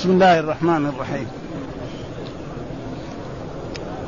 [0.00, 1.28] بسم الله الرحمن الرحيم.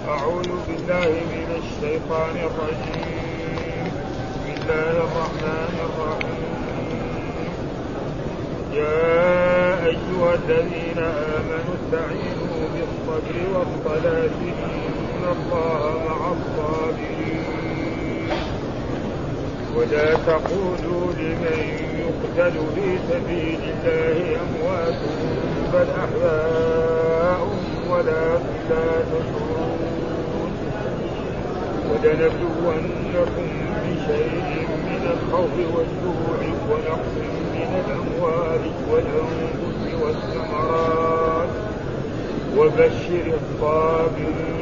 [0.09, 3.93] أعوذ بالله من الشيطان الرجيم.
[4.33, 6.41] بسم الله الرحمن الرحيم.
[8.73, 10.99] يا أيها الذين
[11.39, 17.22] آمنوا استعينوا بالصبر والصلاة إن الله مع الصابرين.
[19.77, 21.59] ولا تقولوا لمن
[21.99, 24.95] يقتل في سبيل الله أموات
[25.73, 27.49] بل أحياء
[27.91, 29.81] ولكن لا تشعرون
[31.91, 33.49] ولنبلونكم
[33.85, 36.39] بشيء من الخوف والجوع
[36.71, 37.17] ونقص
[37.55, 41.49] من الأموال والأنفس والثمرات.
[42.57, 44.62] وبشر الصابرين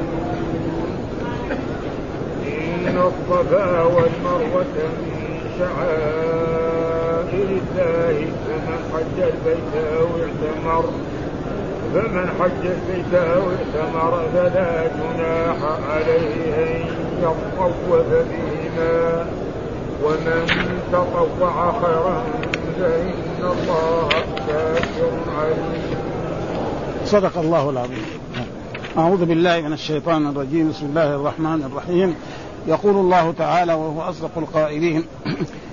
[2.91, 8.15] إن الصفا والمروة من شعائر الله
[8.47, 10.85] فمن حج البيت أو اعتمر
[11.93, 15.57] فمن حج البيت أو اعتمر فلا جناح
[15.89, 16.71] عليه أن
[17.21, 19.25] يطوف بهما.
[20.03, 20.43] ومن
[20.91, 22.23] تطوع خيرا
[22.79, 24.09] فإن الله
[24.47, 25.83] شاكر عليم.
[27.05, 28.05] صدق الله العظيم.
[28.97, 30.69] أعوذ بالله من الشيطان الرجيم.
[30.69, 32.15] بسم الله الرحمن الرحيم.
[32.67, 35.03] يقول الله تعالى وهو أصدق القائلين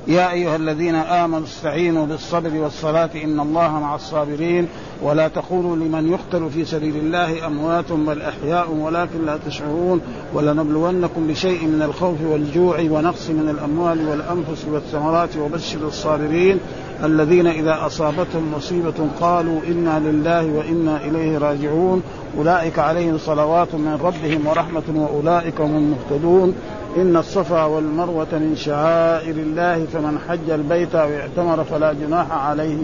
[0.09, 4.69] يا أيها الذين آمنوا استعينوا بالصبر والصلاة إن الله مع الصابرين
[5.03, 10.01] ولا تقولوا لمن يقتل في سبيل الله أموات بل أحياء ولكن لا تشعرون
[10.35, 16.61] ولنبلونكم بشيء من الخوف والجوع ونقص من الأموال والأنفس والثمرات وبشر الصابرين.
[17.05, 22.03] الذين إذا أصابتهم مصيبة قالوا إنا لله وإنا إليه راجعون.
[22.39, 26.55] أولئك عليهم صلوات من ربهم ورحمة وأولئك هم المهتدون.
[26.97, 32.79] إن الصفا والمروة من شعائر الله فمن حج البيت أو اعتمر فلا جناح عليه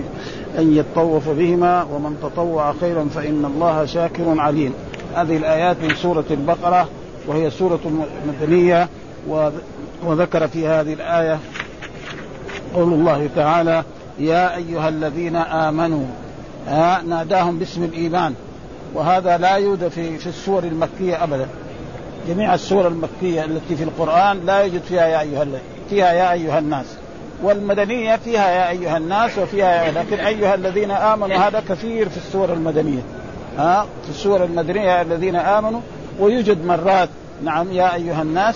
[0.58, 1.82] أن يطوف بهما.
[1.82, 4.72] ومن تطوع خيرا فإن الله شاكر عليم.
[5.14, 6.88] هذه الآيات من سورة البقرة
[7.26, 7.80] وهي سورة
[8.28, 8.88] مدنية
[10.06, 11.38] وذكر في هذه الآية
[12.74, 13.84] قول الله تعالى
[14.18, 16.06] يا أيها الذين آمنوا
[16.68, 18.34] آه ناداهم باسم الإيمان.
[18.94, 21.46] وهذا لا يوجد في في السور المكية أبدا.
[22.28, 25.46] جميع السور المكية التي في القرآن لا يوجد فيها يا أيها
[25.90, 26.86] فيها يا أيها الناس.
[27.42, 32.52] والمدنية فيها يا أيها الناس وفيها يا لكن أيها الذين آمنوا هذا كثير في السور
[32.52, 33.02] المدنية.
[33.58, 35.80] ها في السور المدنية الذين آمنوا.
[36.20, 37.08] ويوجد مرات
[37.44, 38.54] نعم يا أيها الناس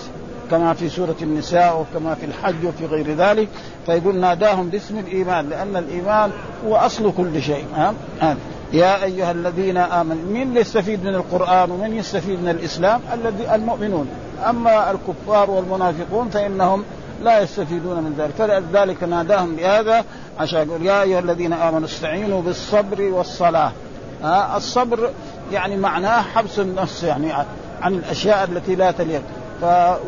[0.51, 3.47] كما في سورة النساء وكما في الحج وفي غير ذلك
[3.85, 6.31] فيقول ناداهم باسم الإيمان لأن الإيمان
[6.67, 7.65] هو أصل كل شيء.
[7.75, 8.35] ها؟ ها؟
[8.73, 14.07] يا أيها الذين آمنوا من يستفيد من القرآن ومن يستفيد من الإسلام؟ الذي المؤمنون.
[14.49, 16.83] أما الكفار والمنافقون فإنهم
[17.23, 18.31] لا يستفيدون من ذلك.
[18.37, 20.03] فلذلك ناداهم بهذا
[20.39, 23.71] عشان يقول يا أيها الذين آمنوا استعينوا بالصبر والصلاة.
[24.23, 25.09] ها؟ الصبر
[25.51, 27.33] يعني معناه حبس النفس يعني
[27.81, 29.21] عن الأشياء التي لا تليق.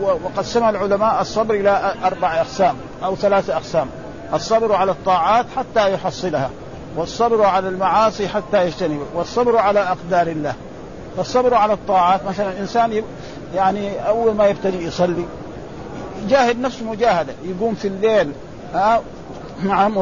[0.01, 3.87] وقسم العلماء الصبر إلى أربع أقسام أو ثلاث أقسام.
[4.33, 6.49] الصبر على الطاعات حتى يحصلها
[6.95, 10.53] والصبر على المعاصي حتى يجتنب والصبر على أقدار الله.
[11.17, 13.03] فالصبر على الطاعات مثلا الإنسان
[13.55, 15.25] يعني أول ما يبتدي يصلي
[16.25, 18.31] يجاهد نفسه مجاهدة يقوم في الليل
[19.63, 19.97] نعم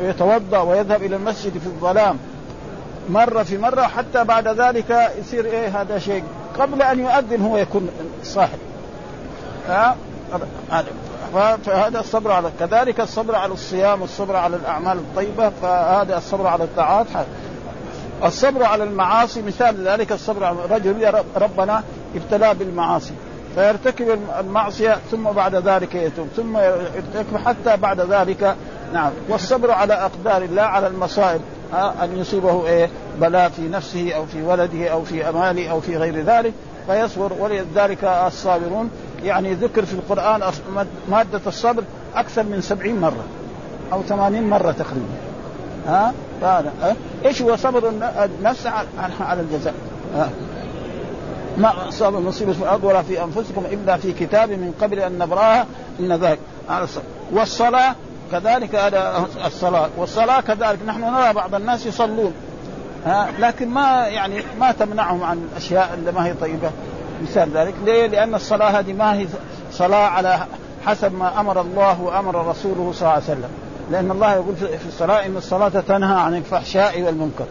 [0.00, 2.18] ويتوضأ ويذهب إلى المسجد في الظلام.
[3.10, 6.24] مرة في مرة حتى بعد ذلك يصير إيه هذا شيء.
[6.58, 7.88] قبل أن يؤذن هو يكون
[8.22, 8.58] صاحب.
[9.68, 9.96] ها؟
[11.64, 17.06] فهذا الصبر على كذلك الصبر على الصيام والصبر على الأعمال الطيبة فهذا الصبر على الطاعات.
[18.24, 21.82] الصبر على المعاصي مثال ذلك الصبر على رجل ربنا
[22.14, 23.14] ابتلاه بالمعاصي.
[23.54, 28.56] فيرتكب المعصية ثم بعد ذلك يتوب ثم يرتكب حتى بعد ذلك.
[28.92, 29.10] نعم.
[29.28, 31.40] والصبر على أقدار الله على المصائب.
[31.74, 32.88] أن يصيبه إيه؟
[33.20, 36.52] بلاء في نفسه أو في ولده أو في أماله أو في غير ذلك
[36.86, 37.32] فيصبر.
[37.38, 38.90] ولذلك الصابرون
[39.24, 40.52] يعني ذكر في القرآن
[41.10, 41.84] مادة الصبر
[42.14, 43.24] أكثر من سبعين مرة
[43.92, 45.14] أو ثمانين مرة تقريبا.
[45.86, 46.12] ها؟
[47.24, 47.92] إيش هو صبر
[48.24, 48.66] النفس
[49.20, 49.74] على الجزاء؟
[50.14, 50.30] ها؟
[51.58, 55.66] ما أصاب مصيبة في الأرض ولا في أنفسكم إلا في كتاب من قبل أن نبرأها
[56.00, 56.38] إن ذلك.
[56.68, 57.94] على الصبر والصلاة
[58.32, 59.88] كذلك هذا الصلاة.
[59.96, 60.78] والصلاة كذلك.
[60.86, 62.32] نحن نرى بعض الناس يصلون.
[63.06, 66.70] ها؟ لكن ما يعني ما تمنعهم عن الأشياء اللي ما هي طيبة.
[67.22, 67.74] مثال ذلك.
[67.84, 69.26] ليه؟ لأن الصلاة هذه ما هي
[69.72, 70.38] صلاة على
[70.86, 73.50] حسب ما أمر الله وأمر رسوله صلى الله عليه وسلم.
[73.90, 77.46] لأن الله يقول في الصلاة إن الصلاة تنهى عن الفحشاء والمنكر.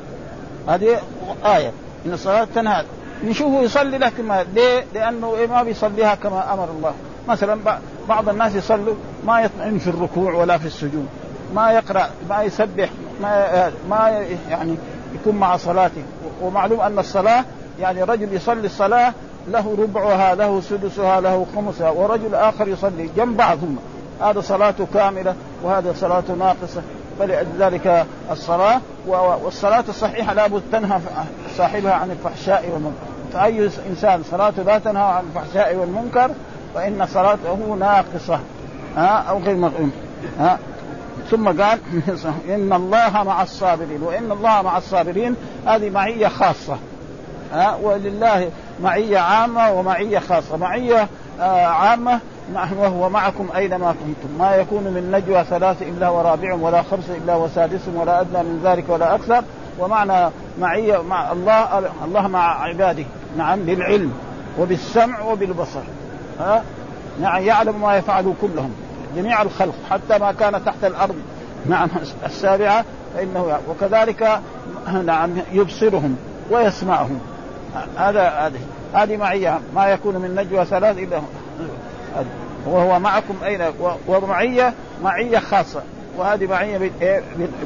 [0.67, 0.99] هذه
[1.45, 1.71] آية.
[2.05, 2.83] إن الصلاة تنهى.
[3.23, 6.93] نشوفه يصلي لكن ما ليه؟ لأنه ما بيصليها كما أمر الله.
[7.27, 7.59] مثلا
[8.09, 8.95] بعض الناس يصلوا
[9.27, 11.07] ما يطمئن في الركوع ولا في السجود
[11.55, 12.89] ما يقرأ ما يسبح
[13.21, 14.75] ما ما يعني
[15.15, 16.01] يكون مع صلاته.
[16.41, 17.45] ومعلوم أن الصلاة
[17.79, 19.13] يعني رجل يصلي الصلاة
[19.47, 23.77] له ربعها له سدسها له خمسها ورجل آخر يصلي جنب بعضهم.
[24.21, 26.81] هذا صلاته كاملة وهذا صلاته ناقصة.
[27.19, 30.99] فلذلك الصلاة والصلاة الصحيحة لابد تنهى
[31.57, 33.05] صاحبها عن الفحشاء والمنكر.
[33.33, 36.31] فأي إنسان صلاته لا تنهى عن الفحشاء والمنكر
[36.75, 38.39] فإن صلاته ناقصة.
[38.97, 39.91] ها؟ أو غير مغيم
[40.39, 40.59] ها؟
[41.31, 41.79] ثم قال
[42.55, 44.03] إن الله مع الصابرين.
[44.03, 45.35] وإن الله مع الصابرين
[45.65, 46.77] هذه معية خاصة.
[47.53, 48.49] ها؟ ولله
[48.83, 50.57] معية عامة ومعية خاصة.
[50.57, 51.07] معية
[51.41, 52.19] آه عامة
[52.77, 54.37] وهو معكم أينما كنتم.
[54.39, 58.83] ما يكون من نجوى ثلاث إلا ورابعهم ولا خمس إلا وسادسهم ولا أدنى من ذلك
[58.87, 59.43] ولا أكثر.
[59.79, 63.05] ومعنى معية مع الله الله مع عباده.
[63.37, 64.13] نعم بالعلم
[64.59, 65.81] وبالسمع وبالبصر.
[66.39, 66.63] ها؟
[67.21, 68.71] نعم يعلم ما يفعله كلهم
[69.15, 71.15] جميع الخلق حتى ما كان تحت الأرض.
[71.65, 71.89] نعم
[72.25, 72.85] السابعة
[73.15, 74.39] فإنه وكذلك
[75.05, 76.17] نعم يبصرهم
[76.51, 77.19] ويسمعهم.
[77.97, 78.59] هذا هذه
[78.93, 81.21] هذه معيه ما يكون من نجوى ثلاث إلا
[82.65, 83.61] وهو معكم أين؟
[84.07, 84.73] ومعيه
[85.03, 85.81] معيه خاصة.
[86.17, 86.91] وهذه معيه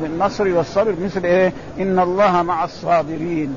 [0.02, 3.56] بالنصر والصبر مثل إيه؟ إن الله مع الصابرين.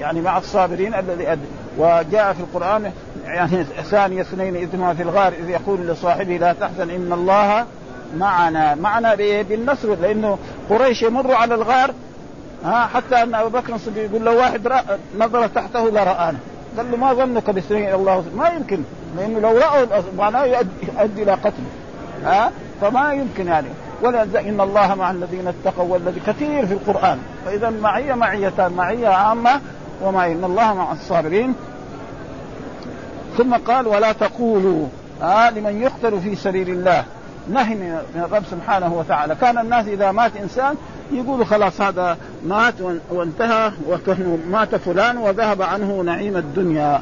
[0.00, 1.38] يعني مع الصابرين الذي.
[1.78, 2.92] وجاء في القرآن
[3.24, 7.66] يعني ثاني اثنين إذ في الغار إذ يقول لصاحبه لا تحزن إن الله
[8.16, 8.74] معنا.
[8.74, 10.38] معنا بالنصر لأنه
[10.70, 11.90] قريش يمروا على الغار
[12.64, 14.72] ها حتى أن أبو بكر الصديق يقول لو واحد
[15.18, 16.38] نظر تحته لرآنا.
[16.76, 18.80] قال له ما ظنك باثنين الله؟ ما يمكن
[19.16, 21.70] لأنه لو رأوا معناه يؤدي إلى قتله
[22.24, 22.50] ها
[22.80, 23.68] فما يمكن يعني.
[24.02, 27.18] ولا إن الله مع الذين اتقوا والذي كثير في القرآن.
[27.44, 29.60] فإذا معية معيتان معية عامة
[30.02, 31.54] وما إن الله مع الصابرين.
[33.38, 34.86] ثم قال ولا تقولوا
[35.22, 37.04] آه لمن يقتل في سبيل الله.
[37.48, 39.34] نهي من الرب سبحانه وتعالى.
[39.34, 40.74] كان الناس إذا مات إنسان
[41.12, 42.16] يقولوا خلاص هذا
[42.46, 42.74] مات
[43.10, 47.00] وانتهى وكانه مات فلان وذهب عنه نعيم الدنيا.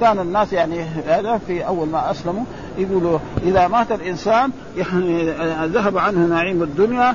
[0.00, 2.44] كان الناس يعني هذا في أول ما أسلموا
[2.78, 5.30] يقولوا إذا مات الإنسان يعني
[5.66, 7.14] ذهب عنه نعيم الدنيا.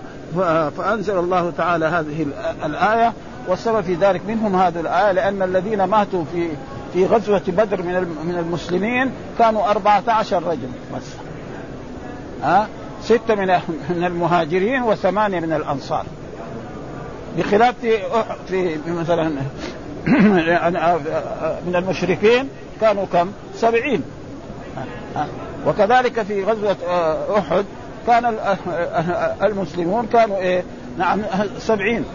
[0.78, 2.26] فأنزل الله تعالى هذه
[2.66, 3.14] الآية.
[3.48, 6.50] والسبب في ذلك منهم هذه الآية لأن الذين ماتوا في
[6.94, 7.94] في غزوة بدر من
[8.26, 11.04] من المسلمين كانوا 14 رجل بس.
[12.44, 12.68] ها؟
[13.04, 13.48] ستة من
[13.90, 16.06] من المهاجرين وثمانية من الأنصار.
[17.38, 17.98] بخلاف في
[18.48, 19.30] في مثلا
[21.68, 22.50] من المشركين
[22.82, 24.04] كانوا كم؟ سبعين.
[25.68, 26.78] وكذلك في غزوة
[27.38, 27.66] أحد
[28.08, 28.36] كان
[29.44, 30.64] المسلمون كانوا إيه؟
[30.98, 31.22] نعم
[31.60, 32.06] سبعين.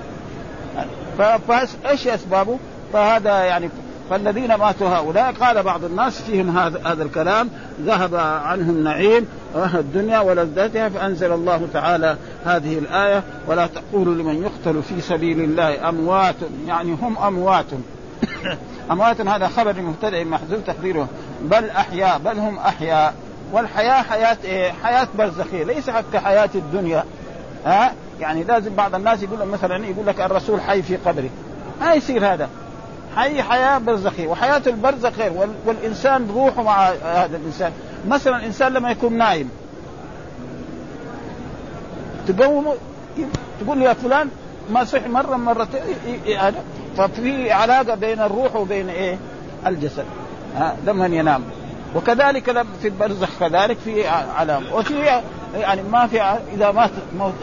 [1.49, 2.59] فايش أسبابه؟
[2.93, 3.69] فهذا يعني
[4.11, 7.51] فالذين ماتوا هؤلاء قال بعض الناس فيهم هذا هذا الكلام
[7.81, 9.27] ذهب عنهم نعيم
[9.75, 16.35] الدنيا ولذتها فأنزل الله تعالى هذه الآية ولا تقولوا لمن يقتل في سبيل الله اموات
[16.67, 17.67] يعني هم أموات.
[18.91, 21.09] أموات هذا خبر مبتدا محذوف تقديره
[21.43, 23.15] بل أحياء بل هم أحياء.
[23.53, 27.05] والحياة حياة إيه؟ حياة برزخية ليس كحياه الدنيا.
[27.67, 31.31] ها؟ يعني لازم بعض الناس يقول مثلا يقول لك الرسول حي في قبره.
[31.81, 32.49] ما يصير هذا.
[33.17, 35.33] حي حياة برزخية وحياة البرزخ غير
[35.67, 37.73] والإنسان روحه مع هذا الإنسان.
[38.09, 39.51] مثلا الانسان لما يكون نايم
[42.29, 42.75] تقومه
[43.61, 44.29] تقول له يا فلان
[44.71, 45.81] ما صحي مرة مرتين
[46.97, 49.19] ففي علاقة بين الروح وبين إيه؟
[49.67, 50.05] الجسد.
[50.57, 51.43] ها لما ينام.
[51.97, 54.75] وكذلك في البرزخ كذلك في علامة.
[54.75, 55.21] وفي
[55.55, 56.21] يعني ما في
[56.55, 57.35] إذا مات موت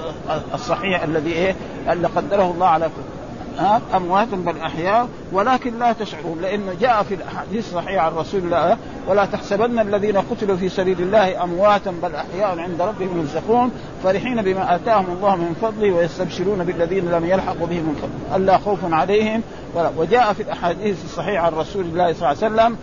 [0.54, 1.56] الصحيح الذي إيه؟
[1.90, 3.19] اللي قدره الله على كل.
[3.60, 8.78] ها أموات بل احياء ولكن لا تشعرون لأنه جاء في الأحاديث الصحيحه عن رسول الله
[9.08, 13.72] ولا تحسبن الذين قتلوا في سبيل الله امواتا بل احياء عند ربهم يرزقون
[14.04, 18.36] فرحين بما آتاهم الله من فضله ويستبشرون بالذين لم يلحقوا بهم من فضله.
[18.36, 19.42] ألا خوف عليهم؟
[19.76, 19.92] ولا.
[19.98, 22.78] وجاء في الأحاديث الصحيحه عن رسول الله صلى الله عليه وسلم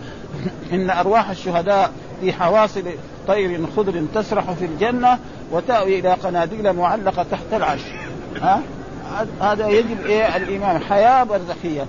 [0.73, 1.91] إن أرواح الشهداء
[2.21, 2.83] في حواصل
[3.27, 5.19] طير خضر تسرح في الجنة
[5.51, 7.83] وتأوي إلى قناديل معلقة تحت العرش.
[8.41, 8.61] ها؟
[9.41, 11.85] هذا يجب إيه الإيمان حياة برزخية.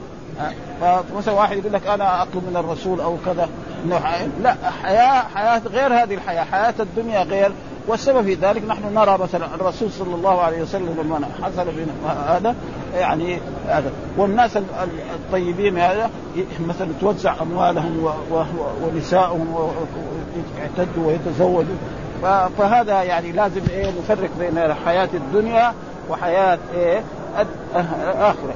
[0.80, 3.48] فمثلا واحد يقول لك أنا أطلب من الرسول أو كذا
[3.84, 4.00] إنه
[4.42, 7.52] لا حياة حياة غير هذه الحياة، حياة الدنيا غير.
[7.88, 11.66] والسبب في ذلك نحن نرى مثلا الرسول صلى الله عليه وسلم لما حصل
[12.28, 12.54] هذا
[12.94, 13.90] يعني هذا.
[14.16, 14.56] والناس
[15.14, 16.10] الطيبين هذا
[16.66, 18.12] مثلا توزع أموالهم
[18.82, 21.76] ونسائهم ويعتدوا ويتزوجوا.
[22.58, 25.75] فهذا يعني لازم إيه نفرق بين حياة الدنيا
[26.11, 27.03] وحياة إيه؟
[27.77, 28.55] الاخره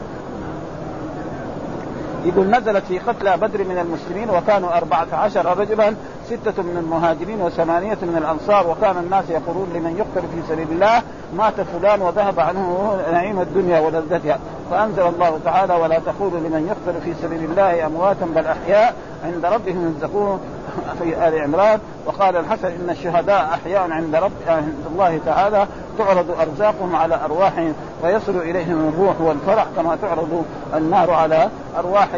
[2.25, 5.95] يقول نزلت في قتلى بدر من المسلمين وكانوا أربعة عشر رجلا
[6.33, 11.03] ستة من المهاجرين وثمانية من الأنصار وكان الناس يقولون لمن يقتل في سبيل الله
[11.37, 14.39] مات فلان وذهب عنه نعيم الدنيا ولذتها.
[14.71, 18.95] فأنزل الله تعالى ولا تقولوا لمن يقتل في سبيل الله أمواتا بل أحياء.
[19.25, 20.41] عند ربهم يرزقون
[21.03, 21.81] في آل عمران.
[22.07, 25.67] وقال الحسن إن الشهداء أحياء عند رب عند الله تعالى.
[25.99, 27.75] تعرض أرزاقهم على أرواحهم
[28.05, 31.49] ويصل إليهم الروح والفرح كما تعرض النار على
[31.79, 32.09] أرواح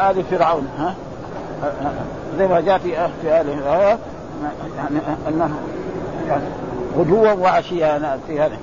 [0.00, 0.68] آل فرعون.
[0.78, 0.94] ها؟
[2.38, 3.48] زي ما جاء في في آل
[4.76, 5.50] يعني أنه
[6.28, 6.44] يعني
[6.96, 8.56] غدوا وعشيا في هذا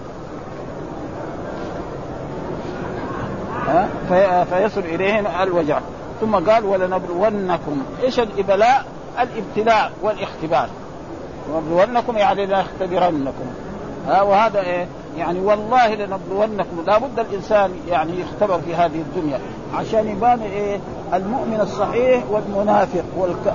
[4.49, 5.79] فيصل إليهم الوجع.
[6.21, 7.81] ثم قال ولنبلونكم.
[8.03, 8.85] إيش الإبلاء؟
[9.19, 10.69] الإبتلاء والاختبار.
[11.53, 13.45] ونبلونكم يعني لنختبرنكم.
[14.07, 19.39] ها؟ وهذا إيه؟ يعني والله لنبلونكم لابد الإنسان يعني يختبر في هذه الدنيا
[19.75, 20.79] عشان يبان إيه؟
[21.13, 23.53] المؤمن الصحيح والمنافق والك...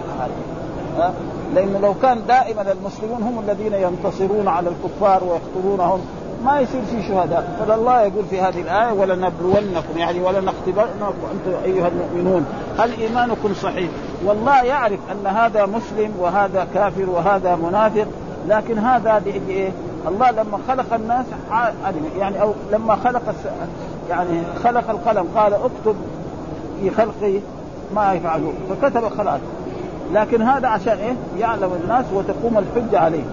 [0.99, 1.13] ها؟
[1.55, 6.01] لأنه لو كان دائما المسلمون هم الذين ينتصرون على الكفار ويقتلونهم
[6.45, 12.47] ما يصير في شهداء فالله يقول في هذه الآية ولنبلونكم يعني ولنختبرنكم أنتم أيها المؤمنون
[12.79, 13.91] هل إيمانكم صحيح
[14.25, 18.07] والله يعرف أن هذا مسلم وهذا كافر وهذا منافق
[18.49, 19.71] لكن هذا إيه؟
[20.09, 21.27] الله لما خلق الناس
[22.19, 23.35] يعني أو لما خلق
[24.11, 25.97] يعني خلق القلم قال اكتب
[26.81, 27.39] في خلقي
[27.95, 29.41] ما يفعلون فكتب خلاص
[30.13, 33.25] لكن هذا عشان إيه؟ يعلم الناس وتقوم الحجة عليه.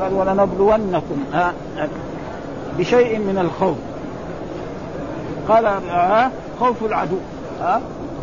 [0.00, 1.52] قال ولنبلونكم ها
[2.78, 3.76] بشيء من الخوف.
[5.48, 6.30] قال آه
[6.60, 7.16] خوف العدو.
[7.62, 7.80] آه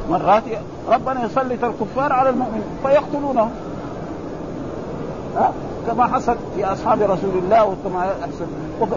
[0.10, 0.44] مرات
[0.90, 3.52] ربنا يسلط الكفار على المؤمنين فيقتلونهم.
[5.38, 5.50] آه
[5.88, 8.46] كما حصل في أصحاب رسول الله وكما يحصل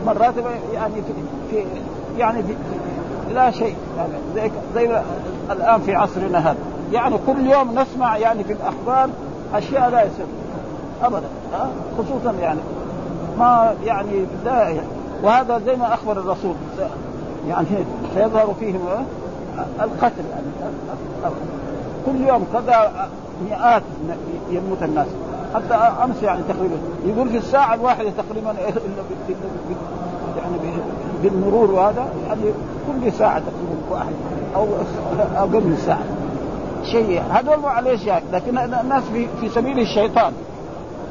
[0.06, 0.34] مرات
[0.74, 0.94] يعني
[1.50, 1.64] في,
[2.18, 2.54] يعني في
[3.34, 3.76] لا شيء.
[3.96, 5.02] يعني زي, زي
[5.50, 6.56] الآن في عصرنا هذا.
[6.92, 9.10] يعني كل يوم نسمع يعني في الأخبار
[9.54, 10.26] أشياء لا يصير.
[11.02, 11.28] ابدا.
[11.98, 12.60] خصوصا يعني.
[13.38, 14.80] ما يعني لا يعني.
[15.22, 16.54] وهذا زي ما أخبر الرسول.
[17.48, 17.66] يعني
[18.14, 18.80] سيظهر فيهم
[19.80, 20.72] القتل يعني.
[22.06, 23.08] كل يوم كذا
[23.50, 23.82] مئات
[24.50, 25.06] يموت الناس.
[25.54, 26.76] حتى أمس يعني تقريبا.
[27.06, 28.54] يقول في الساعة الواحدة تقريبا
[30.36, 30.56] يعني
[31.22, 32.42] بالمرور وهذا يعني
[32.86, 34.12] كل ساعة تقريبا واحد
[34.56, 34.66] أو
[35.36, 36.04] أقل من ساعة.
[36.84, 40.32] شيء هذول معليش يعني لكن الناس في في سبيل الشيطان.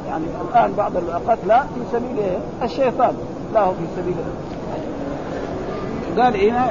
[0.08, 2.17] يعني الآن بعض القتلى في سبيل
[2.63, 3.13] الشيطان.
[3.53, 4.15] لا هو في سبيل
[6.17, 6.70] قال هنا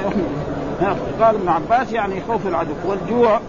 [1.21, 3.41] قال ابن عباس يعني خوف العدو والجوع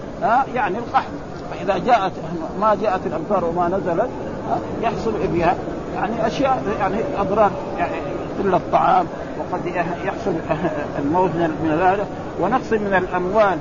[0.54, 1.04] يعني القحط.
[1.52, 2.12] فإذا جاءت
[2.62, 4.10] ما جاءت الامطار وما نزلت
[4.82, 5.56] يحصل بها
[5.96, 7.96] يعني أشياء يعني أضرار يعني
[8.40, 9.06] قله الطعام
[9.40, 9.66] وقد
[10.06, 10.34] يحصل
[11.00, 12.06] الموت من هذا
[12.42, 13.58] ونقص من الأموال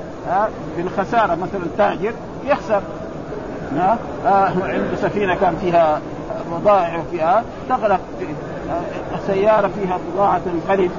[0.77, 1.35] بالخسارة.
[1.35, 2.13] مثلا تاجر
[2.45, 2.81] يخسر
[4.61, 6.01] عنده سفينة كان فيها
[6.51, 7.99] بضائع فيها تغرق
[9.27, 10.91] سيارة فيها بضاعة تنقلب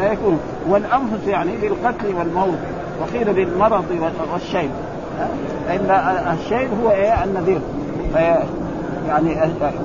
[0.00, 2.58] فيكون والأنفس يعني بالقتل والموت
[3.00, 4.70] وقيل بالمرض والشيب
[5.70, 5.90] إن
[6.38, 7.60] الشيب هو إيه؟ النذير.
[9.08, 9.36] يعني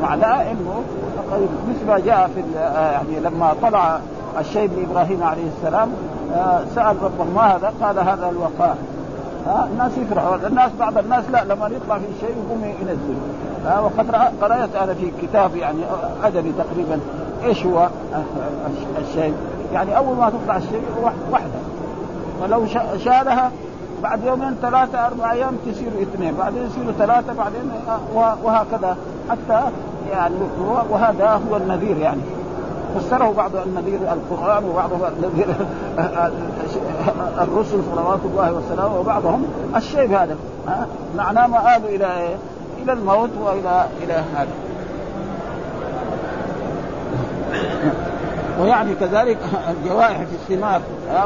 [0.02, 0.84] معناه إنه
[1.70, 4.00] مثل ما جاء في يعني لما طلع
[4.40, 5.90] الشيب لابراهيم عليه السلام
[6.76, 8.78] سأل ربه ما هذا؟ قال هذا الوقاء
[9.48, 13.16] ها؟ الناس يفرحوا الناس بعض الناس لا لما يطلع في شيء يقوم ينزل
[13.66, 14.12] ها؟ وقد
[14.42, 15.80] قرأت أنا في كتاب يعني
[16.24, 17.00] أدبي تقريبا
[17.44, 17.88] إيش هو
[19.02, 19.34] الشيء.
[19.74, 20.82] يعني أول ما تطلع الشيء
[21.32, 21.50] واحدة.
[22.42, 22.66] ولو
[22.98, 23.52] شالها
[24.04, 27.72] بعد يومين ثلاثة أربع أيام تصير اثنين بعدين يصيروا ثلاثة بعدين
[28.44, 28.98] وهكذا.
[29.30, 29.62] حتى
[30.12, 30.36] يعني
[30.90, 32.22] وهذا هو النذير يعني.
[32.96, 35.48] فسره بعض النذير القرآن وبعضهم النذير
[37.44, 40.36] الرسل صلوات الله وسلامه وبعضهم الشيء هذا
[41.18, 42.36] معناه ما آلوا إلى إيه؟
[42.84, 44.48] إلى الموت وإلى إلى هذا.
[48.62, 49.38] ويعني كذلك
[49.70, 50.82] الجوائح في الثمار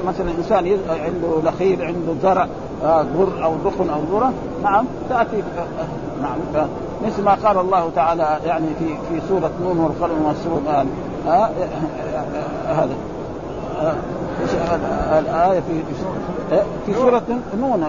[0.07, 2.47] مثلا إنسان عنده نخيل عنده زرع
[2.83, 5.43] بر أو دخن أو ذرة نعم تأتي
[6.21, 6.67] نعم
[7.05, 10.61] مثل ما قال الله تعالى يعني في في سورة نون والقلم والسرور
[12.67, 12.95] هذا
[15.19, 15.83] الآية في
[16.85, 17.23] في سورة
[17.59, 17.85] نون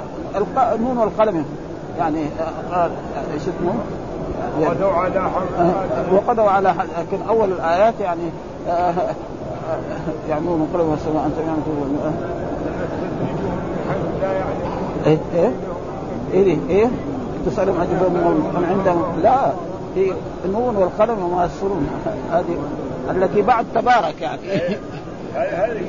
[0.81, 1.45] نون والقلم
[1.99, 2.27] يعني
[2.73, 2.91] قال
[3.35, 3.75] إيش اسمه؟
[4.61, 5.31] وقدوا على
[6.13, 8.31] وقدوا على لكن أول الآيات يعني
[10.29, 11.61] يعملون من قلب السماء انت يعني
[15.07, 15.51] يعني إيه؟ إيه؟
[16.33, 16.87] إيه؟ إيه؟
[17.47, 19.53] تسألهم عجبا من عندهم؟ لا.
[19.95, 20.13] في
[20.45, 21.87] النون والقلم وما يسرون
[22.33, 22.59] هذه
[23.11, 24.41] التي بعد تبارك يعني.
[25.35, 25.81] هذه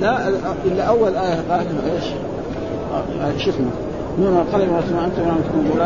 [0.00, 0.28] لا
[0.64, 2.04] إلا أول آية قال إيش؟
[3.44, 3.70] شو اسمه؟
[4.18, 5.80] نون والقلم وما انت ما تكون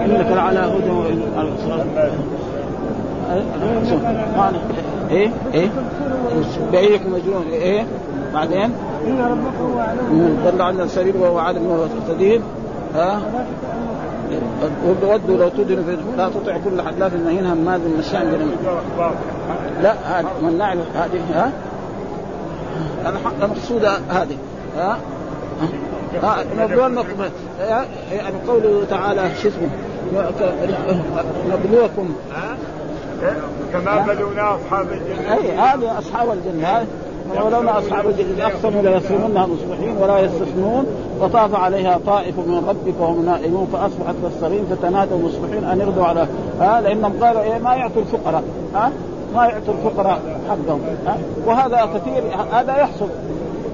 [0.00, 1.18] إنك لعلى هدى
[5.10, 5.68] إيه؟ إيه؟
[6.72, 7.46] بعيرك مجنون.
[7.52, 7.86] إيه؟
[8.34, 8.72] بعدين؟
[9.06, 12.42] ان ربكم اعلم ضل عنا السبيل وهو عالم وهو سديد
[12.94, 13.20] ها؟
[14.86, 18.24] ودوا لو تدهن لا تطع كل حلاف مهين هماز مشاء
[19.82, 21.52] لا هذه مناع هذه ها؟
[23.42, 24.36] المقصودة هذه
[24.76, 24.98] ها؟
[26.22, 29.68] ها؟ يعني قوله تعالى شو اسمه؟
[31.50, 32.14] نبلوكم
[33.72, 35.34] كما بلونا أصحاب الجنة.
[35.34, 36.86] أي هذه أصحاب الجنة.
[37.44, 38.46] ولولا أصحاب الجنة.
[38.46, 40.86] اقسموا ليصومنها مصبحين ولا يستثنون.
[41.20, 43.68] وطاف عليها طائف من ربك وهم نائمون.
[43.72, 46.26] فأصبحت كالصغير فتنادوا مصبحين أن يغدوا على
[46.60, 48.42] ها لانهم قالوا إيه ما يعطوا الفقراء.
[48.74, 48.92] ها؟
[49.34, 50.80] ما يعطوا الفقراء حقهم.
[51.06, 52.22] ها؟ وهذا كثير.
[52.52, 53.08] هذا يحصل.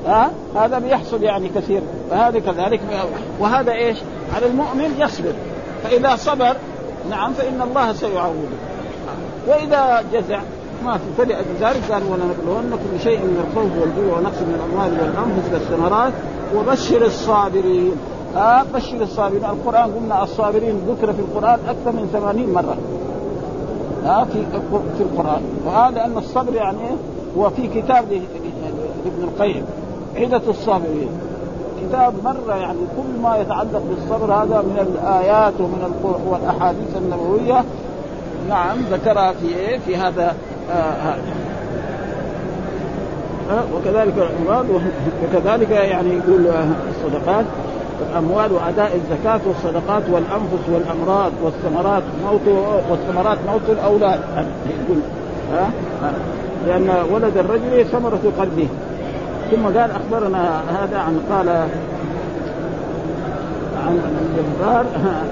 [0.06, 1.80] ها؟ هذا بيحصل يعني كثير.
[2.10, 2.80] فهذا كذلك.
[3.40, 3.98] وهذا إيش؟
[4.36, 5.32] على المؤمن يصبر.
[5.84, 6.56] فإذا صبر
[7.10, 8.48] نعم فإن الله سيعوضه
[9.48, 10.40] وإذا جزع
[10.84, 16.12] ما في فلذلك قال ولنبلونكم بشيء من الخوف والجوع ونقص من الأموال والأنفس والثمرات
[16.56, 17.92] وبشر الصابرين.
[18.36, 19.44] آه بشر الصابرين.
[19.44, 22.76] القرآن قلنا الصابرين ذكر في القرآن أكثر من ثمانين مرة.
[24.06, 24.44] آه في
[24.96, 25.42] في القرآن.
[25.66, 26.78] وهذا أن الصبر يعني
[27.36, 28.04] وفي كتاب
[29.04, 29.64] لابن القيم
[30.16, 31.08] عدة الصابرين.
[31.88, 35.84] كتاب مرة يعني كل ما يتعلق بالصبر هذا من الآيات ومن
[36.30, 37.64] والأحاديث النبوية
[38.48, 40.34] نعم ذكرها في إيه؟ في هذا
[40.72, 40.74] آه
[43.50, 44.80] آه وكذلك الأموال
[45.24, 46.46] وكذلك يعني يقول
[46.90, 47.44] الصدقات
[48.10, 52.48] الأموال وأداء الزكاة والصدقات والأنفس والأمراض والثمرات موت
[52.90, 54.20] والثمرات موت الأولاد.
[54.66, 54.98] يقول
[55.52, 55.70] ها
[56.02, 56.12] آه
[56.66, 58.68] لأن ولد الرجل ثمرة قلبه.
[59.50, 61.66] ثم قال أخبرنا هذا عن قال
[63.84, 64.84] عن الجبار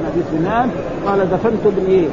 [0.09, 0.71] أبي سنان
[1.07, 2.09] قال دفنت ابني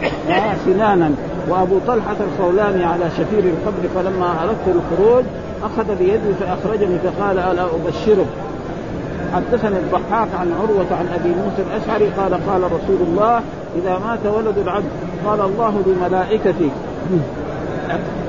[0.66, 1.12] سنانا
[1.50, 5.24] وأبو طلحة الخولاني على شفير القبر فلما أردت الخروج
[5.64, 8.28] أخذ بيدي فأخرجني فقال ألا أبشرك؟
[9.34, 13.42] حدثني الضحاك عن عروة عن أبي موسى الأشعري قال قال رسول الله
[13.76, 14.90] إذا مات ولد العبد
[15.26, 16.70] قال الله لملائكته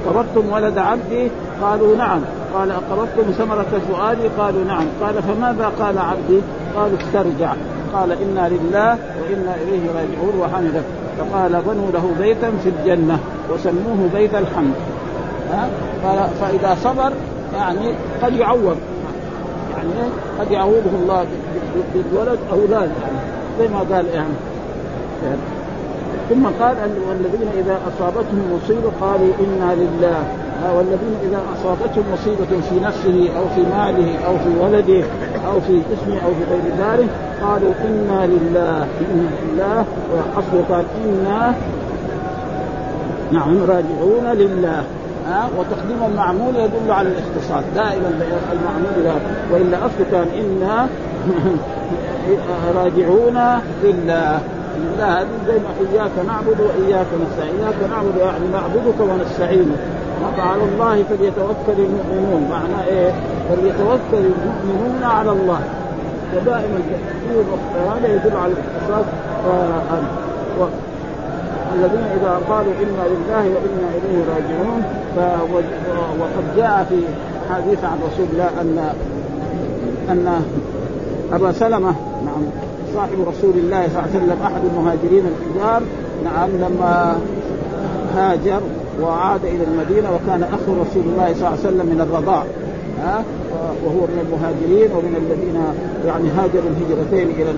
[0.06, 1.30] قبضتم ولد عبدي؟
[1.62, 2.20] قالوا نعم.
[2.54, 4.84] قال أقبضتم ثمرة فؤادي قالوا نعم.
[5.00, 6.40] قال فماذا قال عبدي؟
[6.76, 7.52] قالوا استرجع.
[7.94, 10.82] قال إنا لله وإنا إليه راجعون وحمده.
[11.18, 13.18] فقال بنوا له بيتا في الجنة
[13.52, 14.74] وسموه بيت الحمد.
[15.52, 15.68] ها؟
[16.40, 17.12] فإذا صبر
[17.54, 18.76] يعني قد يعوض.
[19.76, 21.26] يعني قد يعوضه الله
[21.94, 23.18] بالولد أولاد يعني.
[23.58, 24.34] زي ما قال يعني.
[26.30, 26.76] ثم قال
[27.08, 30.24] والذين إذا أصابتهم مصيبة قالوا إنا لله
[30.76, 35.04] والذين إذا أصابتهم مصيبة في نفسه أو في ماله أو في ولده
[35.46, 37.08] أو في اسمه أو في غير ذلك
[37.42, 41.54] قالوا إنا لله إنا لله واصله قال إنا
[43.32, 44.82] نعم راجعون لله.
[45.28, 48.10] ها؟ وتقديم المعمول يدل على الاختصاص دائما
[48.52, 49.12] المعمول لا
[49.52, 50.88] وإلا اصله كان إنا
[52.80, 54.40] راجعون لله.
[54.98, 59.78] لا هذه زي ما إياك نعبد وإياك نستعين، إياك نعبد يعني نعبدك ونستعينك،
[60.38, 63.12] وعلى الله فليتوكل المؤمنون، معنى إيه؟
[63.48, 65.60] فليتوكل المؤمنون على الله.
[66.36, 67.46] ودائما التأكيد
[67.88, 69.06] هذا يدل على الاختصاص
[71.74, 74.82] الذين إذا قالوا إنا لله وإنا إليه راجعون
[76.20, 76.96] وقد جاء في
[77.54, 78.94] حديث عن رسول الله ان
[80.08, 80.42] أن
[81.32, 82.42] أبا سلمة نعم
[82.94, 85.82] صاحب رسول الله صلى الله عليه وسلم أحد المهاجرين الكبار
[86.24, 87.18] نعم لما
[88.16, 88.60] هاجر
[89.02, 92.44] وعاد إلى المدينة وكان اخو رسول الله صلى الله عليه وسلم من الرضاع.
[93.02, 93.24] ها؟
[93.84, 95.58] وهو من المهاجرين ومن الذين
[96.06, 97.50] يعني هاجروا الهجرتين إلى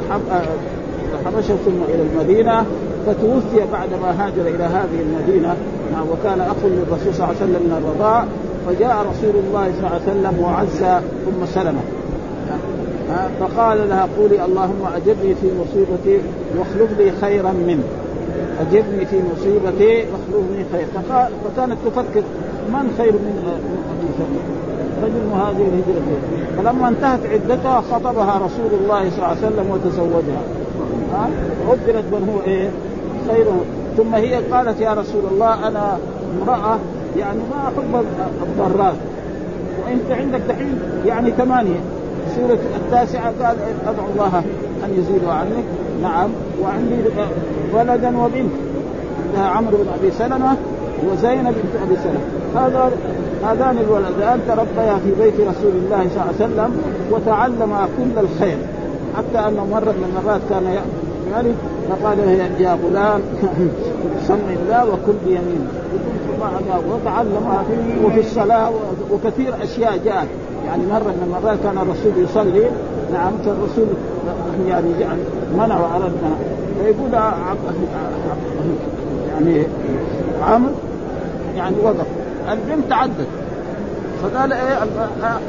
[1.12, 2.64] الحبشه ثم إلى المدينة
[3.07, 5.57] فتوفي بعدما هاجر إلى هذه المدينة.
[6.12, 8.24] وكان أخ للرسول صلى الله عليه وسلم من الرضاع
[8.66, 10.83] فجاء رسول الله صلى الله عليه وسلم وعز
[11.28, 11.81] أم سلمة.
[13.40, 16.18] فقال لها قولي اللهم أجرني في مصيبتي
[16.59, 17.83] واخلف لي خيرا منه.
[18.60, 20.86] اجرني في مصيبتي واخلفني خير.
[21.44, 22.22] فكانت تفكر
[22.68, 23.42] من خير من
[23.92, 24.62] ابي سلمه
[25.02, 30.42] رجل مهاجر هجرتين فلما انتهت عدتها خطبها رسول الله صلى الله عليه وسلم وتزوجها.
[31.12, 31.30] ها؟
[31.68, 32.70] عبرت من هو إيه؟
[33.28, 33.46] خير
[33.96, 35.98] ثم هي قالت يا رسول الله أنا
[36.42, 36.78] امرأة
[37.18, 38.04] يعني ما أحب
[38.42, 38.94] الضرات.
[39.84, 41.80] وأنت عندك دحين يعني ثمانية.
[42.36, 44.42] سورة التاسعة قال ادعو الله
[44.84, 45.64] أن يزيدوا عنك
[46.02, 46.30] نعم.
[46.62, 46.94] وعندي
[47.74, 48.52] ولدا وبنت
[49.32, 50.56] عندها عمرو بن أبي سلمة
[51.11, 52.66] وزينب بنت أبي سلمة.
[52.66, 52.90] هذا
[53.44, 58.56] هذان الولدان تربيا في بيت رسول الله صلى الله عليه وسلم وتعلما كل الخير.
[59.16, 60.78] حتى انه مرة من المرات كان
[61.32, 61.48] يعني
[61.90, 62.18] فقال
[62.58, 63.20] يا غلام
[64.28, 65.68] سم الله وكل بيمينه
[66.90, 67.64] وتعلم
[68.04, 68.70] وفي الصلاة
[69.12, 70.28] وكثير أشياء جاءت.
[70.66, 72.66] يعني مرة من المرات كان الرسول يصلي
[73.12, 73.87] نعم الرسول
[74.68, 74.88] يعني
[75.56, 76.04] منعه على
[76.80, 77.12] فيقول
[79.28, 79.66] يعني
[80.42, 80.72] عمرو
[81.56, 82.06] يعني وقف.
[82.52, 83.26] البنت تعدد
[84.22, 84.78] فقال إيه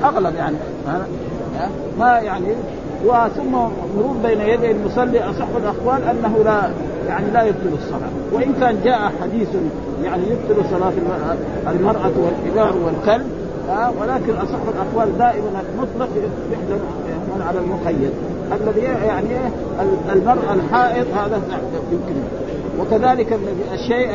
[0.04, 0.56] أغلب يعني.
[2.00, 2.48] ما يعني
[3.06, 3.52] وثم
[3.98, 6.70] مرور بين يدي المصلي أصح الأقوال أنه لا
[7.08, 8.10] يعني لا يبطل الصلاة.
[8.32, 9.48] وإن كان جاء حديث
[10.04, 10.92] يعني يبطل صلاة
[11.72, 13.28] المرأة والحجار والكلب
[14.02, 16.10] ولكن أصح الأقوال دائما المطلق
[16.52, 16.82] يحدث
[17.48, 18.12] على المقيد.
[18.52, 19.30] الذي يعني
[20.14, 21.42] المراه الحائض هذا
[21.92, 22.16] يمكن.
[22.80, 23.40] وكذلك
[23.74, 24.10] الشيء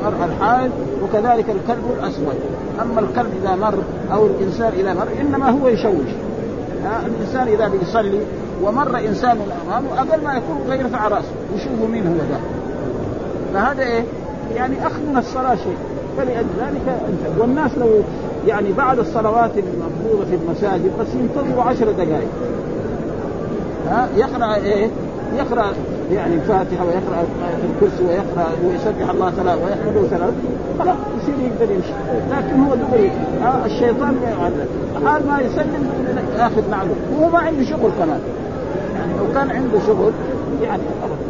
[0.00, 0.70] المرأة الحائض
[1.02, 2.36] وكذلك الكلب الأسود.
[2.82, 3.74] أما الكلب إذا مر
[4.12, 6.10] أو الإنسان إذا مر إنما هو يشوش.
[7.06, 8.20] الإنسان إذا بيصلي
[8.62, 9.36] ومر إنسان
[9.66, 12.40] أمامه أقل ما يكون غير يرفع رأسه يشوف مين هو ذا.
[13.54, 14.04] فهذا إيه؟
[14.54, 15.76] يعني أخذ من الصلاة شيء.
[16.16, 17.00] فلأجل ذلك
[17.38, 17.88] والناس لو
[18.46, 22.28] يعني بعد الصلوات المفروضة في المساجد بس ينتظروا عشر دقائق.
[23.88, 24.90] ها؟ يقرأ إيه؟
[25.36, 25.66] يقرأ
[26.12, 30.34] يعني الفاتحة ويقرأ آية الكرسي ويقرأ ويسبح الله ثلاث ويحمده ثلاث
[30.78, 31.92] خلاص يصير يقدر يمشي.
[32.30, 33.10] لكن هو دغري
[33.66, 34.16] الشيطان
[35.06, 35.90] حال ما يسلم
[36.38, 36.96] ياخذ معلوم.
[37.12, 38.20] وهو ما عنده شغل كمان.
[38.96, 40.12] يعني لو كان عنده شغل
[40.62, 40.82] يعني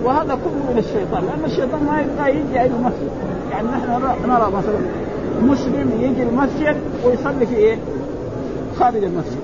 [0.05, 1.23] وهذا كله من الشيطان.
[1.25, 3.11] لأن الشيطان ما يبغى يجي إلى المسجد
[3.53, 4.79] يعني نحن نرى مثلا
[5.43, 7.79] مسلم يجي المسجد ويصلي في إيه؟
[8.79, 9.39] خارج المسجد.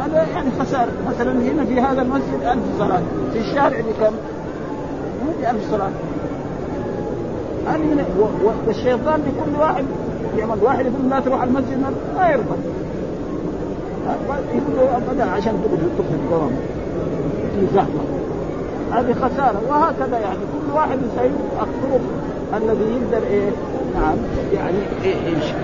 [0.00, 3.02] هذا يعني خسارة مثلا هنا في هذا المسجد ألف صلاة.
[3.32, 4.14] في الشارع بكم؟
[5.24, 5.90] مو بألف صلاة.
[7.66, 8.04] هذه
[8.66, 9.84] والشيطان لكل واحد
[10.38, 11.78] يعمل واحد يقول لا تروح المسجد
[12.16, 12.56] ما يرضى.
[14.54, 16.50] يقول له ابدا عشان تدخل الدوام
[17.54, 18.00] في زحمة.
[18.92, 19.60] هذه خسارة.
[19.68, 20.38] وهكذا يعني.
[20.38, 21.30] كل واحد يسير
[21.62, 22.00] الطرق
[22.56, 23.50] الذي يقدر إيه؟
[23.94, 24.16] نعم.
[24.54, 25.54] يعني إيه يمشي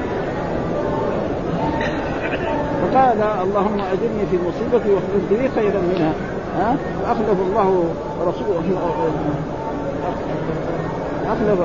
[2.83, 6.13] فقال اللهم أجرني في مصيبتي واخلف لي خيرا منها.
[6.59, 7.85] ها؟ فأخلف الله
[8.21, 8.63] رسوله.
[11.27, 11.61] أخلف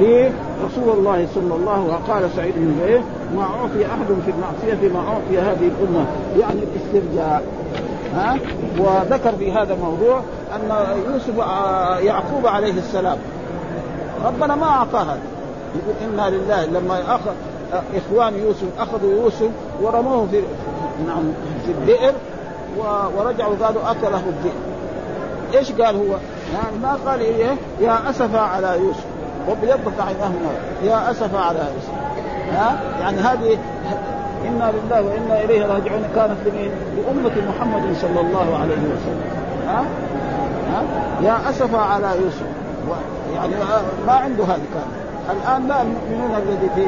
[0.00, 0.30] لي
[0.64, 2.14] رسول الله صلى الله عليه وسلم.
[2.14, 3.02] قال سعيد بن زيد
[3.36, 6.06] ما أعطي أحد في المعصية ما أعطي هذه الأمة.
[6.40, 7.40] يعني الاسترجاع
[8.14, 8.36] ها؟
[8.78, 10.20] وذكر في هذا الموضوع
[10.54, 13.18] أن يوسف آه، يعقوب عليه السلام.
[14.26, 15.18] ربنا ما اعطاها
[15.74, 17.32] يقول إنا لله لما اخذ
[17.72, 19.50] إخوان يوسف أخذوا يوسف
[19.82, 20.42] ورموه في
[21.06, 21.32] نعم
[21.66, 22.12] في البئر
[23.16, 24.76] ورجعوا قالوا أكله الذئب
[25.54, 26.16] إيش قال هو؟
[26.54, 29.04] يعني ما قال إيه؟ يا اسف على يوسف.
[29.48, 30.32] وبيضت عيناه
[30.84, 31.90] يا اسف على يوسف.
[32.52, 33.58] ها؟ يعني هذه
[34.46, 39.24] إنا لله وإنا إليه راجعون كانت لمين؟ لأمة محمد صلى الله عليه وسلم.
[39.68, 39.84] ها؟
[40.72, 40.82] ها؟
[41.22, 42.46] يا اسف على يوسف.
[43.34, 43.54] يعني
[44.06, 46.82] ما عنده هذه كان الآن لا المؤمنون الذي في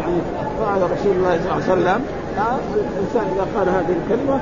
[0.00, 2.00] يعني اتباع رسول الله صلى الله عليه وسلم.
[2.74, 4.40] الإنسان إذا قال هذه الكلمة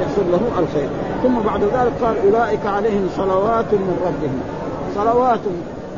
[0.00, 0.88] يحصل له الخير
[1.22, 4.40] ثم بعد ذلك قال أولئك عليهم صلوات من ربهم.
[4.94, 5.40] صلوات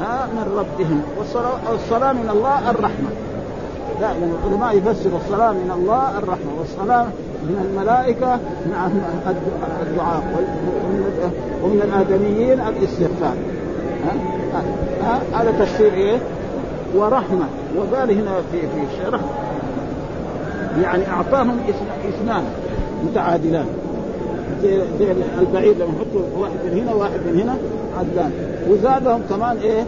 [0.01, 1.03] ها من ربهم.
[1.69, 3.11] والصلاة من الله الرحمة.
[4.01, 7.07] دائما العلماء يفسروا الصلاة من الله الرحمة والصلاة
[7.43, 8.39] من الملائكة
[8.71, 8.91] نعم
[9.83, 10.23] الدعاء
[11.63, 13.37] ومن الآدميين الإستغفار.
[15.35, 16.19] هذا تفسير إيه؟
[16.97, 17.47] ورحمة.
[17.77, 19.21] وقال هنا في في الشرح
[20.83, 21.57] يعني أعطاهم
[22.09, 22.45] اثنان
[23.05, 23.67] متعادلان.
[24.63, 27.57] زي زي البعيد لما يحطوا واحد من هنا واحد من هنا
[27.99, 28.33] عدلان.
[28.71, 29.85] وزادهم كمان إيه؟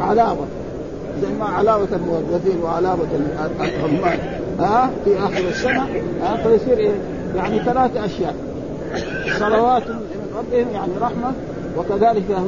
[0.00, 0.46] علاوة.
[1.22, 3.08] زي ما علاوة الموظفين وعلاوة
[3.60, 4.18] العمال
[4.60, 5.86] ها؟ في آخر السنة
[6.22, 6.94] ها؟ فيصير إيه؟
[7.36, 8.34] يعني ثلاث أشياء.
[9.38, 11.32] صلوات من ربهم يعني رحمة.
[11.78, 12.38] وكذلك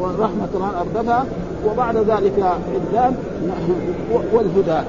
[0.00, 1.24] والرحمة كمان أردفها
[1.66, 3.16] وبعد ذلك عدان
[4.32, 4.86] والهدى.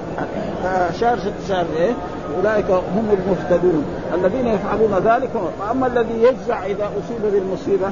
[0.99, 1.17] شهر
[1.47, 1.91] شهر إيه؟
[2.37, 3.83] أولئك هم المهتدون.
[4.13, 7.91] الذين يفعلون ذلك وأما الذي يجزع إذا أصيب بالمصيبة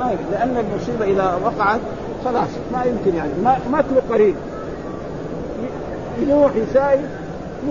[0.00, 0.24] ما يمكن.
[0.32, 1.80] لأن المصيبة إذا وقعت
[2.24, 3.30] خلاص ما يمكن يعني.
[3.44, 4.34] ما ما قريب.
[6.20, 7.00] يروح يساير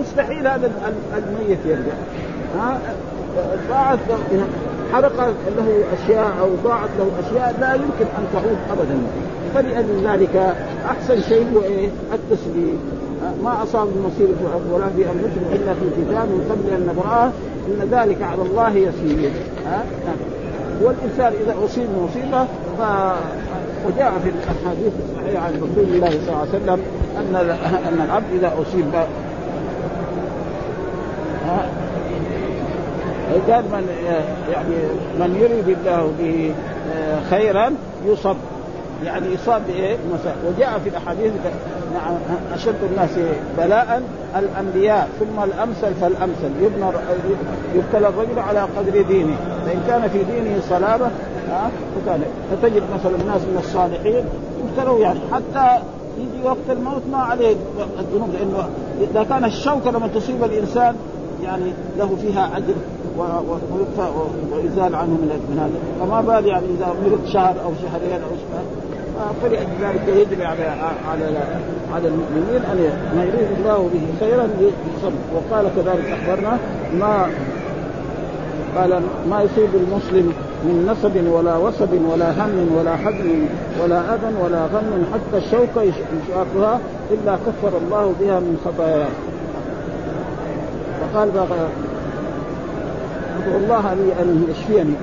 [0.00, 0.70] مستحيل هذا
[1.16, 1.92] الميت يرجع.
[2.58, 2.78] ها؟
[4.92, 8.98] حرق له أشياء أو ضاعت له أشياء لا يمكن أن تعود ابدا.
[9.54, 10.54] فلأجل ذلك
[10.86, 12.78] أحسن شيء هو إيه؟ التسليم
[13.44, 14.28] ما أصاب المصير
[14.72, 17.30] ولا في انفسهم إلا في كتاب من قبل أن نبراه
[17.68, 19.30] إن ذلك على الله يسير.
[19.66, 19.84] ها؟
[20.82, 22.44] والإنسان إذا أصيب مصيبة
[22.78, 22.80] ف
[23.86, 26.80] وجاء في الأحاديث الصحيحة عن رسول الله صلى الله عليه وسلم
[27.18, 27.36] أن
[27.88, 28.86] أن العبد إذا أصيب
[33.32, 33.88] قال من
[34.52, 34.76] يعني
[35.18, 36.54] من يريد الله به
[37.30, 37.72] خيرا
[38.06, 38.36] يصب.
[39.04, 39.96] يعني يصاب بإيه؟
[40.46, 41.32] وجاء في الأحاديث
[41.94, 42.14] نعم
[42.54, 43.10] أشد الناس
[43.58, 44.02] بلاء
[44.36, 46.50] الأنبياء ثم الأمثل فالأمثل.
[46.62, 46.86] يبنى
[47.74, 49.36] يبتلى الرجل على قدر دينه.
[49.66, 51.10] فإن كان في دينه صلابة
[51.50, 51.70] ها
[52.50, 54.24] فتجد مثلا الناس من الصالحين
[54.64, 55.20] يبتلوا يعني.
[55.32, 55.82] حتى
[56.18, 57.56] يجي وقت الموت ما عليه
[58.00, 58.68] الذنوب لأنه
[59.00, 60.94] إذا كان الشوكة لما تصيب الإنسان
[61.44, 62.74] يعني له فيها أجر.
[64.52, 66.06] ويزال عنه من هذا.
[66.06, 68.64] فما بال يعني إذا مرض شهر أو شهرين أو شهر.
[69.42, 70.64] فلأجل ذلك يجب على
[71.10, 71.38] على
[71.94, 72.78] على المؤمنين أن
[73.16, 76.58] ما يريد الله به خيرا يصب وقال كذلك أخبرنا
[76.98, 77.26] ما
[78.76, 80.32] قال ما يصيب المسلم
[80.64, 83.46] من نصب ولا وصب ولا هم ولا حزن
[83.82, 89.08] ولا أذى ولا غم حتى الشوكة يشاقها إلا كفر الله بها من خطاياه.
[91.00, 91.30] فقال
[93.38, 94.94] ادعو الله أن يشفيني.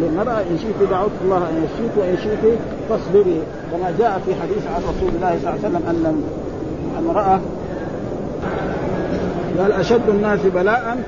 [0.00, 3.40] للمرأة إن شئت دعوت الله أن يشفيك وإن شئت فاصبري.
[3.72, 6.22] كما جاء في حديث عن رسول الله صلى الله عليه وسلم أن
[6.98, 7.40] امرأة
[9.58, 10.98] قال أشد الناس بلاء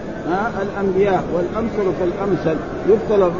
[0.62, 1.24] الأنبياء.
[1.34, 2.56] والأمثل فالأمثل
[2.88, 3.30] يبتلى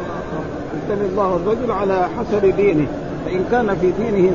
[0.75, 2.87] يبتلى الله الرجل على حسب دينه.
[3.25, 4.31] فإن كان في دينه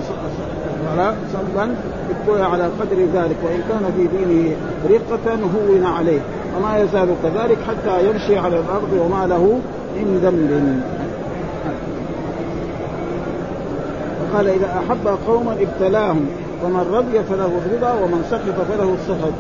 [1.33, 1.75] صلبا
[2.11, 3.37] ابتلى على قدر ذلك.
[3.45, 4.57] وإن كان في دينه
[4.91, 6.21] رقة هون عليه.
[6.57, 9.61] وما يزال كذلك حتى يمشي على الأرض وما له
[9.97, 10.83] من ذنب.
[14.21, 16.27] فقال إذا أحب قوما ابتلاهم
[16.65, 19.33] ومن رضي فله الرضا ومن سخط فله السخط.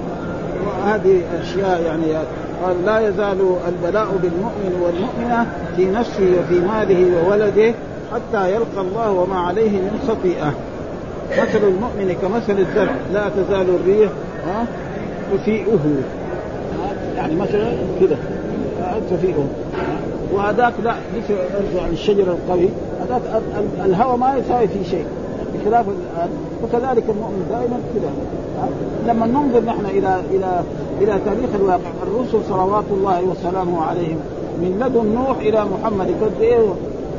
[0.66, 2.24] وهذه أشياء يعني
[2.64, 7.74] قال لا يزال البلاء بالمؤمن والمؤمنة في نفسه وفي ماله وولده
[8.14, 10.54] حتى يلقى الله وما عليه من خطيئة.
[11.32, 14.10] مثل المؤمن كمثل الزرع لا تزال الريح
[15.32, 16.02] تفيئه
[17.16, 18.16] يعني مثلا كذا.
[19.10, 19.44] تفيئه
[20.34, 20.94] وهذاك لا
[21.76, 22.68] يعني الشجر القوي
[23.00, 23.22] هذاك
[23.84, 25.04] الهواء ما يساوي فيه شيء.
[25.54, 25.86] بخلاف
[26.64, 28.10] وكذلك المؤمن دائما كذا.
[29.08, 30.62] لما ننظر نحن إلى إلى
[31.00, 34.18] إلى تاريخ الواقع الرسل صلوات الله وسلامه عليهم
[34.58, 36.06] من لدن نوح إلى محمد.
[36.06, 36.58] قد إيه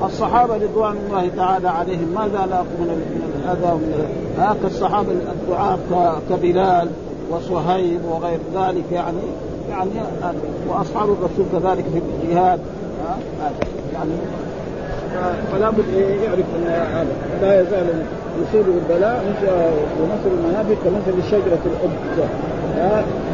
[0.05, 3.01] الصحابة رضوان الله تعالى عليهم؟ ماذا لاقوا من
[3.45, 4.05] الاذى ومن
[4.37, 6.87] هاك الصحابة الدعاة كبلال
[7.31, 9.17] وصهيب وغير ذلك يعني؟
[9.77, 9.91] يعني
[10.67, 12.59] وأصحاب الرسول كذلك في الجهاد.
[13.93, 14.11] يعني
[15.51, 17.07] فلا بد يعرف أن هذا
[17.41, 17.85] لا يزال
[18.41, 19.23] يصيبه البلاء
[20.01, 21.91] ومثل المنافق كمثل الشجره الأب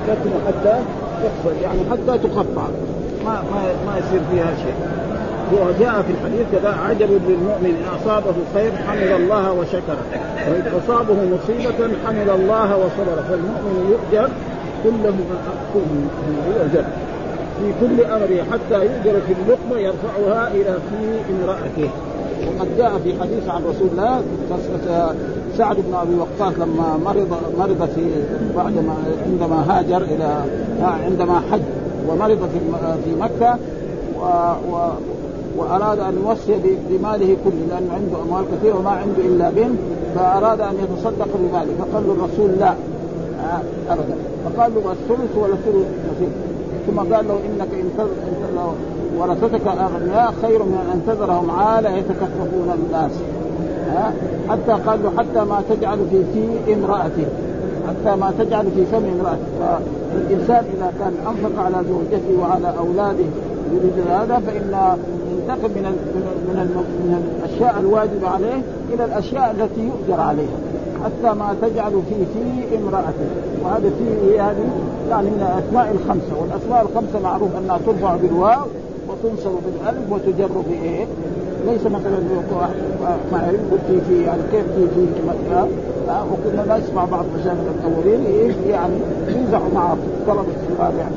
[0.07, 0.79] تكن حتى
[1.23, 2.67] تقصر يعني حتى تقطع.
[3.25, 4.75] ما ما ما يصير فيها شيء.
[5.53, 9.97] وجاء في الحديث كذا عجب للمؤمن إن أصابه خير حمد الله وشكر
[10.47, 14.29] وإن أصابه مصيبة حمد الله وصبر فالمؤمن يؤجر
[14.83, 15.13] كله
[16.47, 16.85] يؤجر
[17.59, 21.89] في كل أمره حتى يؤجر في اللقمة يرفعها إلى في امرأته.
[22.47, 24.21] وقد جاء في حديث عن رسول الله
[25.57, 27.27] سعد بن أبي وقاص لما مرض
[27.59, 28.01] مرض في
[28.55, 30.43] بعد ما عندما هاجر إلى
[30.81, 31.61] عندما حج
[32.09, 32.59] ومرض في
[33.05, 33.57] في مكة
[34.19, 34.25] و,
[34.71, 34.89] و
[35.57, 36.53] وأراد أن يوصي
[36.89, 39.79] بماله كله لأنه عنده أموال كثيرة وما عنده إلا بنت
[40.15, 42.73] فأراد أن يتصدق بماله فقال الرسول لا.
[43.89, 44.15] ابدا.
[44.45, 46.31] فقال له الثلث ولا الثلث نصيب.
[46.87, 47.89] ثم قال له إنك إن
[49.17, 53.11] ورثتك أغنياء خير من أن تذرهم عالة يتكففون الناس.
[53.93, 54.13] ها؟
[54.49, 57.25] حتى قال له حتى ما تجعل في في امراته
[57.87, 59.77] حتى ما تجعل في فم امراته
[60.13, 63.25] فالإنسان إذا كان أنفق على زوجته وعلى أولاده
[63.75, 64.93] يريد هذا فإن
[65.31, 65.85] ينتقل من
[66.47, 68.61] من من الأشياء الواجبة عليه
[68.93, 70.57] إلى الأشياء التي يؤجر عليها
[71.03, 73.27] حتى ما تجعل في في امرأته.
[73.63, 74.69] وهذا في هذه
[75.09, 76.41] يعني من الأسماء الخمسة.
[76.41, 78.65] والأسماء الخمسة معروف أنها ترفع بالواو
[79.09, 81.05] وتنصب بالألف وتجر بإيه؟
[81.65, 82.19] ليس مثلا
[83.31, 85.67] ما يقول في في يعني كيف في في مكه
[86.31, 88.53] وكنا نسمع بعض مشايخ الأولين.
[88.69, 88.95] يعني
[89.27, 89.95] ينزعوا مع
[90.27, 91.15] طلبه الصغار يعني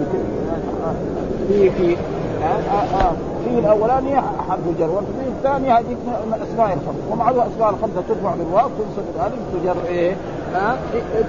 [1.48, 1.96] في في
[2.42, 3.12] آه آه آه.
[3.36, 5.96] والفيه الاولاني حرف جر والفيه الثاني هذه
[6.26, 10.16] من اسماء الخمس ومعروف أسماء الخمسة ترفع بالواو تنصب بالالف تجر إيه
[10.54, 10.76] ها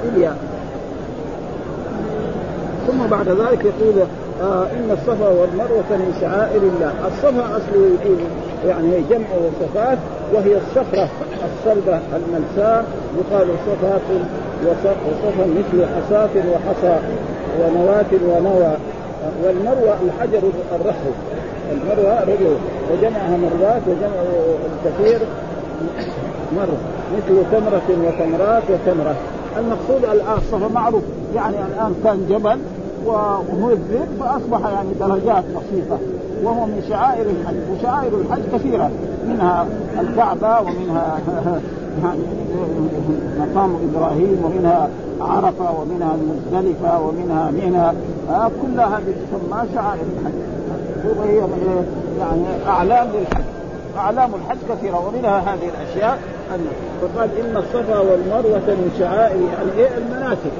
[0.04, 0.38] بالياء
[2.88, 4.08] ثم بعد ذلك يقول
[4.42, 8.18] آه إن الصفا والمروة من شعائر الله، الصفا اصله يقول
[8.66, 9.28] يعني جمع
[9.62, 9.98] صفات
[10.34, 11.10] وهي الصخره
[11.46, 12.86] الصلبة الملساء.
[13.18, 14.02] يقال صفات
[14.66, 17.00] وصفا مثل حصاة وحصى
[17.62, 18.74] ونواة ونوى.
[19.44, 20.42] والمروة الحجر
[20.76, 21.10] الرحو
[21.72, 22.58] المروة رجل
[22.92, 24.22] وجمعها مرات وجمع
[24.86, 25.20] الكثير
[26.56, 26.78] مرة.
[27.18, 29.16] مثل تمرة وتمرات وتمرة.
[29.58, 31.04] المقصود الآن معروف.
[31.36, 32.60] يعني الآن كان جبل
[33.06, 36.00] ومذب فأصبح يعني درجات بسيطة.
[36.44, 37.56] وهو من شعائر الحج.
[37.74, 38.92] وشعائر الحج كثيرة.
[39.28, 39.66] منها
[40.00, 41.20] الكعبة ومنها
[43.40, 44.90] مقام إبراهيم ومنها
[45.22, 47.88] عرفة ومنها المزدلفة ومنها منى
[48.30, 50.34] آه كلها هذه تسمى شعائر الحج.
[51.20, 51.38] وهي
[52.20, 53.44] يعني أعلام للحج
[53.98, 56.20] أعلام الحج كثيرة ومنها هذه الأشياء
[57.02, 60.52] فقال إن الصفا والمروة من شعائر يعني المناسك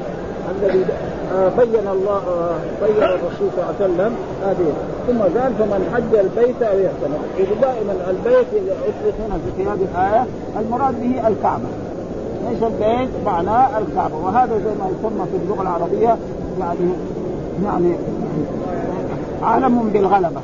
[0.52, 0.86] الذي
[1.34, 4.74] بين الله آه، بين الرسول صلى الله عليه وسلم هذه.
[5.08, 7.20] ثم قال فمن حج البيت أو يحتمل.
[7.62, 10.26] دائما البيت إذا اطلق هنا في هذه الآية
[10.60, 11.70] المراد به الكعبة.
[12.50, 14.16] ليس البيت معناه الكعبة.
[14.16, 16.18] وهذا زي ما يسمى في اللغة العربية
[16.60, 16.90] يعني
[17.66, 17.96] يعني
[19.44, 20.42] عالم بالغلبة.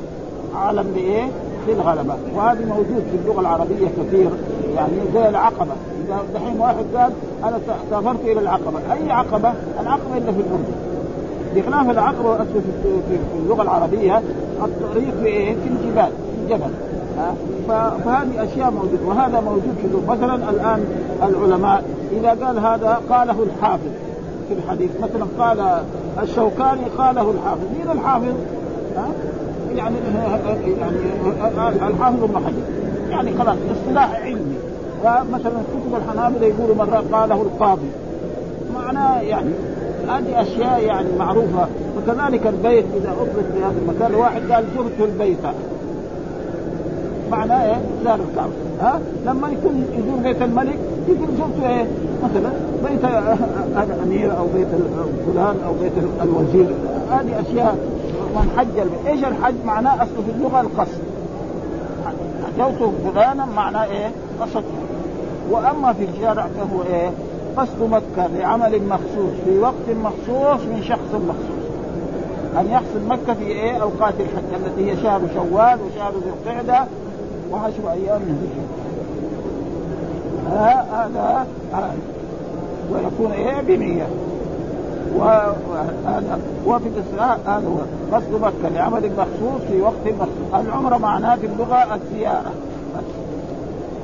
[0.56, 1.28] عالم بإيه؟
[1.68, 2.16] بالغلبة.
[2.36, 4.30] وهذا موجود في اللغة العربية كثير
[4.76, 5.72] يعني زي العقبة.
[6.34, 7.12] دحين واحد قال
[7.44, 10.74] أنا سافرت إلى العقبه اي عقبه؟ العقبه الا في الاردن
[11.56, 14.22] بخلاف العقبه في اللغة العربيه
[14.64, 16.74] الطريق في إيه؟ في الجبال في الجبل
[17.68, 20.86] فهذه اشياء موجوده وهذا موجود في مثلا الان
[21.24, 23.92] العلماء اذا قال هذا قاله الحافظ
[24.48, 25.84] في الحديث مثلا قال
[26.24, 28.34] الشوكاني قاله الحافظ مين الحافظ؟
[28.98, 29.06] ها؟
[29.76, 29.96] يعني
[30.80, 30.98] يعني
[31.88, 34.53] الحافظ ابن حجر يعني خلاص اصطلاح علمي
[35.04, 37.90] ومثلا كتب الحنابلة يقولوا مرة قاله القاضي.
[38.76, 39.50] معناه يعني
[40.10, 41.68] هذه أشياء يعني معروفة.
[41.98, 45.38] وكذلك البيت إذا اطلق في هذا المكان واحد قال زرت البيت.
[47.32, 48.52] معناه إيه؟ زار الكعبة.
[48.82, 51.86] ها؟ لما يكون يزور بيت الملك يقول زرت إيه؟
[52.24, 52.50] مثلا
[52.84, 53.06] بيت
[53.90, 54.68] الأمير أو بيت
[55.26, 56.76] فلان أو بيت الوزير.
[57.12, 57.78] هذه أشياء
[58.36, 61.02] من حج إيش الحج؟ معناه أصله في اللغة القصد.
[62.58, 64.12] حجوت فلانا معناه إيه؟
[64.42, 64.64] قصدت
[65.52, 67.12] وأما في الشارع فهو إيه؟
[67.58, 71.64] قصد مكة لعمل مخصوص في وقت مخصوص من شخص مخصوص.
[72.60, 76.86] أن يقصد مكة في إيه؟ أوقات الحج التي هي شهر شوال وشهر ذي القعدة
[77.52, 78.50] وعشر أيام من ذي
[80.52, 81.48] هذا
[82.92, 84.08] ويكون إيه؟ بنية.
[85.18, 90.66] وهذا وفي الإسراء هذا هو قصد مكة لعمل مخصوص في وقت مخصوص.
[90.66, 92.52] العمره معناه في اللغة الزيارة.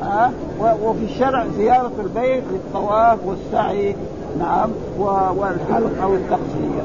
[0.01, 3.95] ها وفي الشرع زيارة البيت للطواف والسعي
[4.39, 4.69] نعم
[5.37, 6.83] والحلق أو التقصير.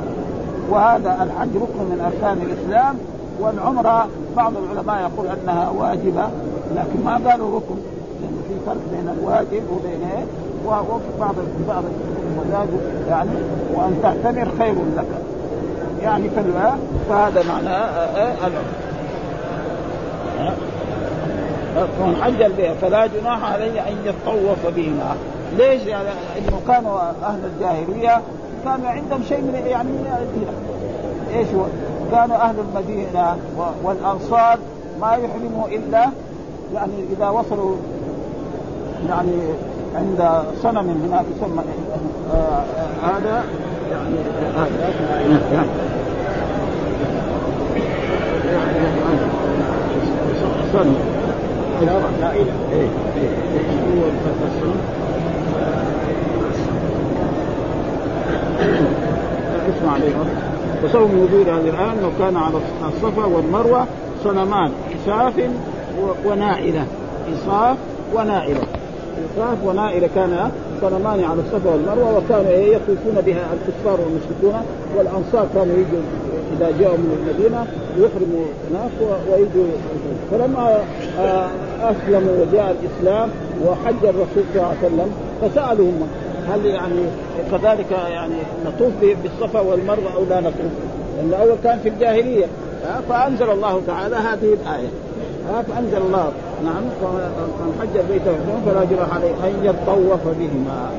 [0.70, 2.96] وهذا الحج ركن من أركان الإسلام
[3.40, 6.28] والعمره بعض العلماء يقول أنها واجبة
[6.76, 7.76] لكن ما قالوا ركن.
[8.20, 10.24] لأن في فرق بين الواجب وبين إيه؟
[10.66, 11.34] وفي بعض
[11.68, 11.84] بعض
[13.08, 13.30] يعني
[13.74, 15.06] وأن تعتمر خير لك.
[16.02, 16.30] يعني
[17.08, 18.46] فهذا معناه آه،
[20.40, 20.64] آه،
[21.74, 25.16] فمن حج البيت فلا جناح عليه أن يتطوف بهما
[25.56, 26.08] ليش؟ يعني
[26.38, 28.22] إنه كانوا أهل الجاهلية
[28.64, 29.90] كانوا عندهم شيء من يعني
[31.34, 31.64] إيش هو؟
[32.10, 33.36] كانوا أهل المدينة
[33.82, 34.58] والأنصار
[35.00, 36.10] ما يحرموا إلا
[36.74, 37.76] يعني إذا وصلوا
[39.08, 39.32] يعني
[39.94, 41.62] عند صنم هناك يسمى
[42.34, 42.64] آه
[43.02, 43.44] هذا
[43.90, 44.16] يعني
[44.56, 44.92] هذا
[50.72, 50.96] صنم
[51.82, 52.88] لا إيه إيه
[53.94, 54.04] هو
[54.46, 54.80] الصنم
[59.68, 60.12] اسمع عليه
[60.84, 62.58] وسبب وجود هذه الآية أنه كان على
[62.88, 63.86] الصفا والمروة
[64.24, 65.32] صنمان إساف
[66.26, 66.86] ونائلة
[67.34, 67.76] إصاف
[68.14, 68.62] ونائلة
[69.34, 76.02] إصاف ونائلة كان صنمان على الصفا والمروة وكانوا يطوفون بها الكفار والمشركون والأنصار كانوا يجوا
[76.56, 77.66] إذا جاءوا من المدينة
[77.98, 78.90] يحرموا هناك
[79.30, 79.66] ويجوا
[80.34, 80.78] فلما
[81.18, 81.48] آه،
[81.82, 83.30] أسلموا وجاء الإسلام
[83.66, 85.12] وحج الرسول صلى الله عليه وسلم
[85.42, 86.08] فسألوهم
[86.48, 87.00] هل يعني
[87.50, 88.34] كذلك يعني
[88.66, 90.72] نطوف بالصفا والمروة أو لا نطوف؟
[91.16, 92.46] لأن الأول كان في الجاهلية.
[93.08, 94.88] فأنزل الله تعالى هذه الآية.
[95.68, 96.32] فأنزل الله.
[96.64, 96.82] نعم
[97.60, 98.22] من حج البيت
[98.66, 100.90] فلا جناح عليه أن يطوف بهما.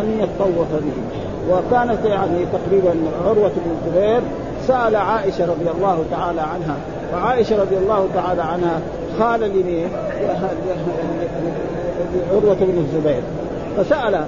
[0.00, 1.28] أن يطوف بهما.
[1.50, 2.94] وكانت يعني تقريبا
[3.26, 4.20] عروة بن الزبير
[4.60, 6.76] فسال عائشة رضي الله تعالى عنها
[7.12, 8.80] وعائشة رضي الله تعالى عنها
[9.18, 9.88] خال لمين؟
[12.32, 13.22] عروه بن الزبير
[13.76, 14.24] فسأل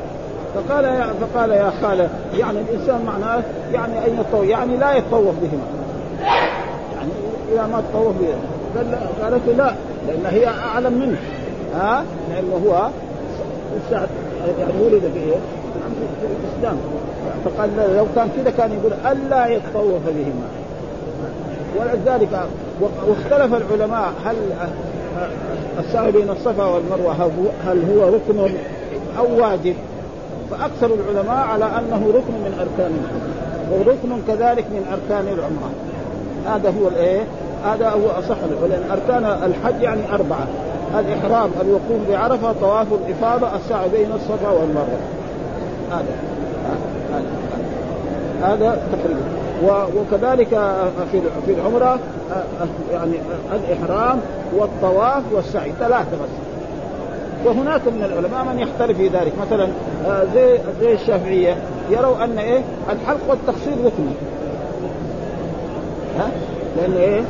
[0.55, 2.09] فقال يا فقال يا خالة
[2.39, 5.67] يعني الإنسان معناه يعني أن يطوف يعني لا يتطوف بهما
[6.95, 7.11] يعني
[7.53, 9.75] إذا ما تطوف بهما قالت لا
[10.09, 11.17] لأن هي أعلم منه
[11.75, 12.89] ها لأنه هو
[14.59, 15.03] يعني ولد؟
[16.21, 16.77] في الإسلام
[17.45, 20.49] فقال لو كان كذا كان يقول ألا يتطوف بهما
[21.79, 22.41] ولذلك
[22.83, 24.37] واختلف العلماء هل
[25.79, 27.13] السعي بين الصفا والمروة
[27.67, 28.55] هل هو ركن
[29.19, 29.75] أو واجب؟
[30.51, 33.41] فأكثر العلماء على أنه ركن من أركان الحج
[33.73, 35.71] وركن كذلك من أركان العمرة.
[36.47, 37.21] هذا هو الإيه؟
[37.65, 38.37] هذا هو أصح
[38.71, 40.47] لأن أركان الحج يعني أربعة.
[40.99, 45.01] الإحرام الوقوف بعرفة طواف الإفاضة السعي بين الصفا والمروة.
[45.91, 46.15] هذا.
[48.43, 49.30] هذا تقريبا.
[49.63, 50.49] وكذلك
[51.13, 51.99] في في العمرة
[52.93, 53.13] يعني
[53.53, 54.21] الإحرام
[54.57, 56.31] والطواف والسعي ثلاثة بس.
[57.45, 59.33] وهناك من العلماء من يختلف في ذلك.
[59.41, 59.69] مثلا
[60.35, 61.57] زي زي الشافعية
[61.91, 62.61] يروا أن إيه؟
[62.93, 64.07] الحلق والتقصير ركن
[66.19, 66.31] ها؟
[66.77, 67.23] لأن إيه؟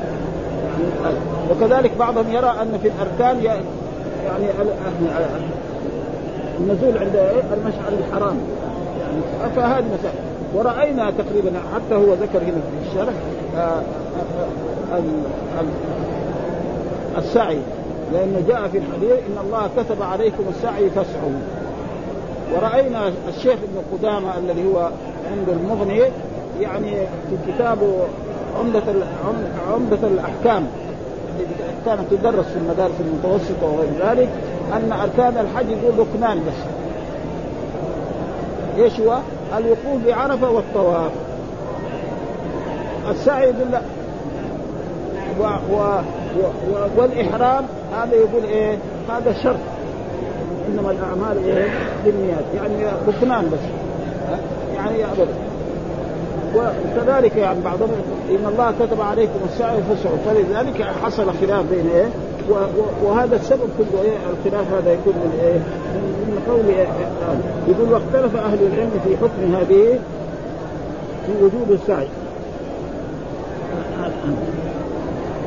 [1.50, 3.60] وكذلك بعضهم يرى أن في الأركان يعني
[6.60, 7.16] النزول عند
[7.52, 8.36] المشعر الحرام.
[9.00, 13.14] يعني فهذه مسائل ورأينا تقريبا حتى هو ذكر هنا في الشرح
[13.56, 13.82] آه،
[14.92, 15.62] آه،
[17.18, 17.58] السعي.
[18.12, 21.40] لأنه جاء في الحديث إن الله كتب عليكم السعي فاسعوا.
[22.54, 24.90] ورأينا الشيخ ابن قدامة الذي هو
[25.30, 26.02] عند المغني
[26.60, 26.90] يعني
[27.30, 27.92] في كتابه
[28.58, 28.82] عمدة
[29.72, 30.66] عمدة الأحكام
[31.86, 34.28] كانت تدرس في المدارس المتوسطة وغير ذلك
[34.72, 36.54] أن أركان الحج يقول ركنان بس.
[38.78, 39.18] إيش هو؟
[39.58, 41.12] الوقوف بعرفه والطواف.
[43.10, 43.80] السعي يقول
[45.40, 45.76] و و
[46.70, 48.78] و والإحرام هذا يقول إيه؟
[49.08, 49.56] هذا شرط.
[50.68, 51.68] إنما الأعمال إيه؟
[52.04, 52.44] بالنيات.
[52.54, 53.58] يعني ركنان بس.
[54.76, 55.34] يعني ابدا
[56.54, 57.88] وكذلك يعني بعضهم
[58.30, 62.08] إن الله كتب عليكم السعي فاسعوا فلذلك حصل خلاف بين إيه؟
[63.04, 65.58] وهذا السبب كله إيه؟ الخلاف هذا يكون من إيه؟
[66.26, 66.86] من قول إيه؟
[67.68, 69.98] يقول واختلف أهل العلم في حكم هذه
[71.26, 72.06] في وجوب السعي.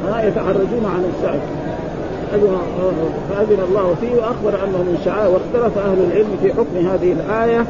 [0.05, 1.39] لا يتحرجون عن السعي.
[3.29, 7.65] فأذن الله فيه وأخبر أنه من شعائر واختلف أهل العلم في حكم هذه الآية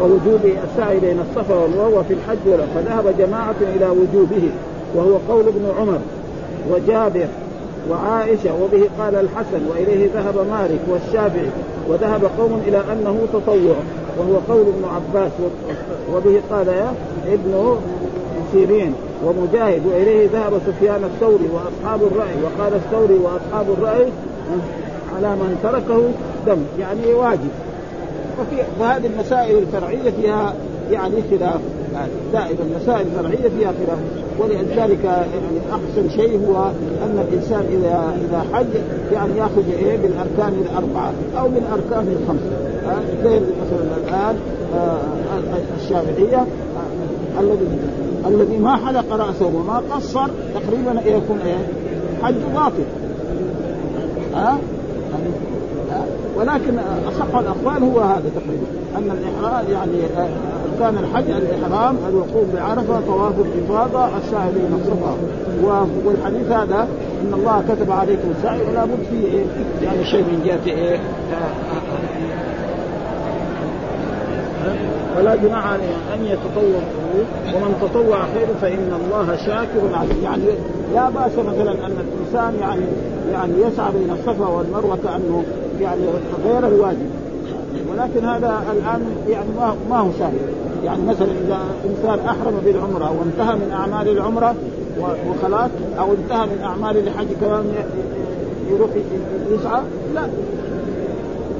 [0.00, 4.50] ووجوب السعي بين الصفا والمروة في الحج فذهب جماعة إلى وجوبه
[4.94, 5.98] وهو قول ابن عمر.
[6.70, 7.26] وجابر
[7.90, 11.50] وعائشة وبه قال الحسن وإليه ذهب مالك والشافعي
[11.88, 13.76] وذهب قوم إلى أنه تطوع
[14.18, 15.32] وهو قول ابن عباس
[16.14, 16.94] وبه قال يا
[17.26, 17.76] ابن
[18.52, 18.94] سيرين
[19.24, 24.06] ومجاهد وإليه ذهب سفيان الثوري وأصحاب الرأي وقال الثوري وأصحاب الرأي
[25.16, 26.02] على من تركه
[26.46, 27.48] دم يعني واجب.
[28.40, 30.54] وفي وهذه المسائل الفرعية فيها
[30.90, 31.60] يعني خلاف
[32.32, 33.98] دائما المسائل الفرعية فيها خلاف.
[34.38, 36.64] ولذلك يعني احسن شيء هو
[37.04, 38.66] أن الإنسان إذا إذا حج
[39.12, 42.74] يعني يأخذ إيه بالأركان الأربعة أو بالأركان الخمسة.
[43.24, 44.36] زي مثلا الآن
[44.74, 44.98] آه،
[45.76, 47.66] الشافعية آه، الذي
[48.26, 51.66] الذي ما حلق رأسه وما قصر تقريبا يكون إيه؟
[52.22, 52.84] حج باطل.
[54.34, 54.58] ها؟
[56.36, 56.78] ولكن
[57.08, 58.66] أصح الأقوال هو هذا تقريبا
[58.96, 60.00] أن الإحرام يعني
[60.72, 65.16] اركان الحج الإحرام الوقوف بعرفة طواف الإفاضة السعي بين الصفا.
[66.04, 66.88] والحديث هذا
[67.22, 69.44] إن الله كتب عليكم السعي ولا بد فيه إيه؟
[69.82, 71.00] يعني شيء من جهة إيه؟
[75.16, 76.82] ولا عليه أن يتطوع
[77.54, 80.42] ومن تطوع خير فإن الله شاكر عليم يعني
[80.94, 82.84] لا بأس مثلا أن الإنسان يعني
[83.32, 85.44] يعني يسعى بين الصفا والمروة كأنه
[85.80, 86.02] يعني
[86.44, 87.10] غير الواجب
[87.90, 90.32] ولكن هذا الآن يعني ما ما هو سهل.
[90.84, 94.54] يعني مثلا إذا إنسان أحرم بالعمرة وانتهى من أعمال العمرة
[95.28, 97.64] وخلاص أو انتهى من أعمال الحج كمان
[98.70, 98.90] يروح
[99.50, 99.80] يسعى
[100.14, 100.22] لا.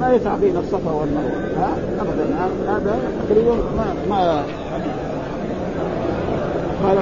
[0.00, 1.58] ما يسعى بين الصفا والمروة.
[1.58, 2.24] ها؟ ابدا.
[2.68, 2.98] هذا
[3.28, 4.42] تقريبا ما ما
[6.84, 6.98] قال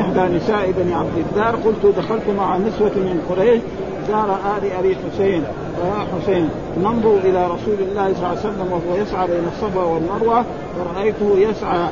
[0.00, 3.60] إحدى نساء بني عبد الدار قلت دخلت مع نسوة من قريش
[4.08, 5.42] دار آل أبي حسين
[5.76, 6.48] فيا حسين.
[6.82, 10.44] ننظر إلى رسول الله صلى الله عليه وسلم وهو يسعى بين الصفا والمروة
[10.76, 11.88] فرأيته يسعى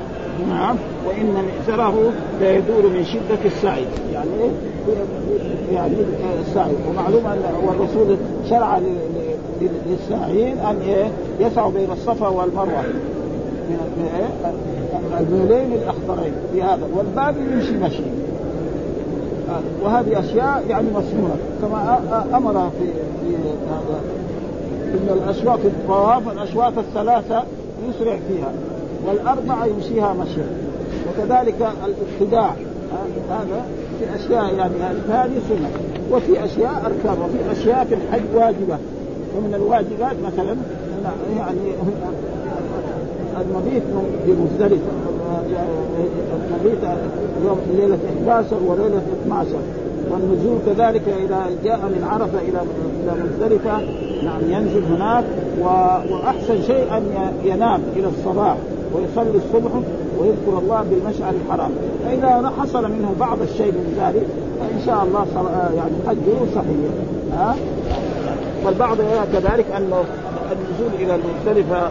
[0.48, 3.84] نعم وإن مئزره لا يدور من شدة السعي.
[4.12, 4.30] يعني
[5.72, 5.94] يعني
[6.40, 6.72] السعي.
[6.88, 8.16] ومعلوم أن والرسول
[8.50, 8.80] شرع
[9.86, 11.10] للساعين أن إيه؟
[11.40, 12.82] يسعوا بين الصفا والمروة.
[13.70, 14.30] من؟
[15.20, 16.88] الميلين الأخضرين في هذا.
[16.96, 18.25] والباقي يمشي مشي.
[19.82, 21.98] وهذه أشياء يعني مسنونه كما
[22.34, 22.86] أمر في
[23.22, 23.36] في
[23.68, 24.00] هذا.
[24.94, 27.42] إن الاشواط الطواف الاشواط الثلاثة
[27.88, 28.52] يسرع فيها
[29.06, 30.46] والأربعة يمشيها مشيا
[31.08, 31.54] وكذلك
[31.84, 32.50] الابتداع
[33.30, 33.64] هذا
[33.98, 34.74] في أشياء يعني
[35.08, 35.70] هذه سنة.
[36.12, 38.78] وفي أشياء أركان وفي أشياء في الحج واجبة.
[39.36, 40.56] ومن الواجبات مثلا
[41.38, 41.72] يعني
[43.40, 43.82] المبيت
[44.26, 44.92] بمزدلفة.
[46.50, 46.78] المبيت
[47.46, 49.48] يوم ليلة 11 وليلة 12
[50.10, 52.60] والنزول كذلك إذا جاء من عرفة إلى
[53.02, 53.80] إلى مزدلفة.
[54.24, 55.24] نعم ينزل هناك
[55.60, 58.56] وأحسن شيء أن ينام إلى الصباح
[58.94, 59.70] ويصلي الصبح
[60.20, 61.70] ويذكر الله بالمشعر الحرام.
[62.04, 64.26] فإذا حصل منه بعض الشيء من ذلك
[64.60, 65.26] فإن شاء الله
[65.76, 66.90] يعني حجه صحيح.
[67.32, 67.56] ها؟
[68.66, 68.96] والبعض
[69.32, 70.04] كذلك انه
[70.52, 71.90] النزول إلى المزدلفة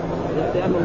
[0.55, 0.79] لأنه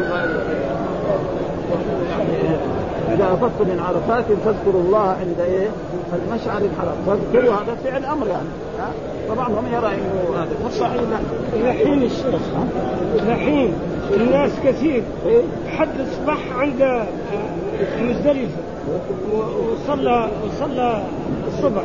[3.15, 5.69] إذا افضت من عرفات فاذكروا الله عند إيه؟
[6.13, 6.97] المشعر الحرام.
[7.07, 8.49] فاذكروا هذا فعل أمر يعني.
[9.29, 10.51] فبعضهم يرى انه هذا.
[10.65, 11.19] والصحيح لا
[11.53, 12.41] إلى حين الشيخ
[13.15, 13.75] إلى حين
[14.17, 15.03] الناس كثير.
[15.27, 15.43] إيه؟
[15.77, 17.07] حد اصبح عند
[18.03, 18.61] مزدلفة.
[19.73, 21.03] وصلى وصلى
[21.49, 21.83] الصبح.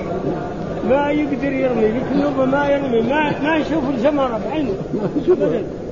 [0.89, 4.73] ما يقدر يرمي يمكن ما يرمي ما ما يشوف الجمرة بعينه.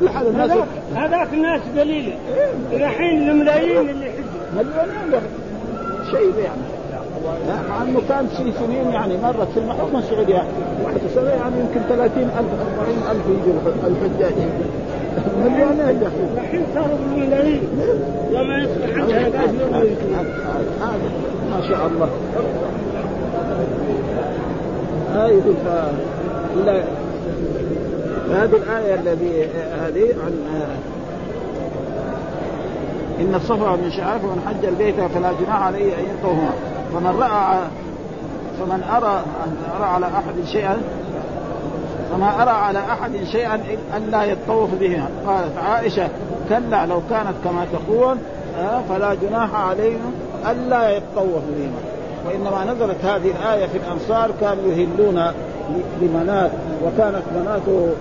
[0.00, 0.50] كل حال الناس.
[0.50, 2.12] هذاك هذاك الناس قليله
[2.72, 4.62] الحين الملايين اللي يحجوا
[5.06, 5.28] مليونين.
[6.10, 6.60] شيء يعني.
[7.68, 10.48] مع إنه كان في سنين يعني مرت في الحكم السعودي يعني
[10.84, 12.32] واحد سنه يعني يمكن 30000
[12.78, 14.32] 40000 يجوا الحجاج
[16.02, 16.42] يا أخي.
[16.42, 17.62] الحين صاروا بالملايين
[18.32, 19.26] لما يصبح عندها
[20.80, 21.08] هذا
[21.50, 22.08] ما شاء الله.
[25.14, 25.68] هاي ف...
[28.28, 29.48] لا هذه الآية الذي
[29.80, 30.32] هذه عن
[33.20, 36.50] إن الصفا من شعائر فمن حج البيت فلا جناح عليه أن يطوفهما.
[36.92, 37.58] فمن رأى
[38.60, 39.22] فمن أرى
[39.76, 40.76] أرى على أحد شيئا
[42.10, 43.60] فما أرى على أحد شيئا
[43.96, 45.08] ألا يطوف بهما.
[45.26, 46.08] قالت عائشة
[46.48, 48.16] كلا لو كانت كما تقول
[48.58, 50.12] آه، فلا جناح عليهم
[50.50, 51.80] ألا يطوف بهما.
[52.26, 55.32] وإنما نزلت هذه الآية في الأنصار كانوا يهلون
[56.00, 56.50] لمنات
[56.84, 57.92] وكانت منات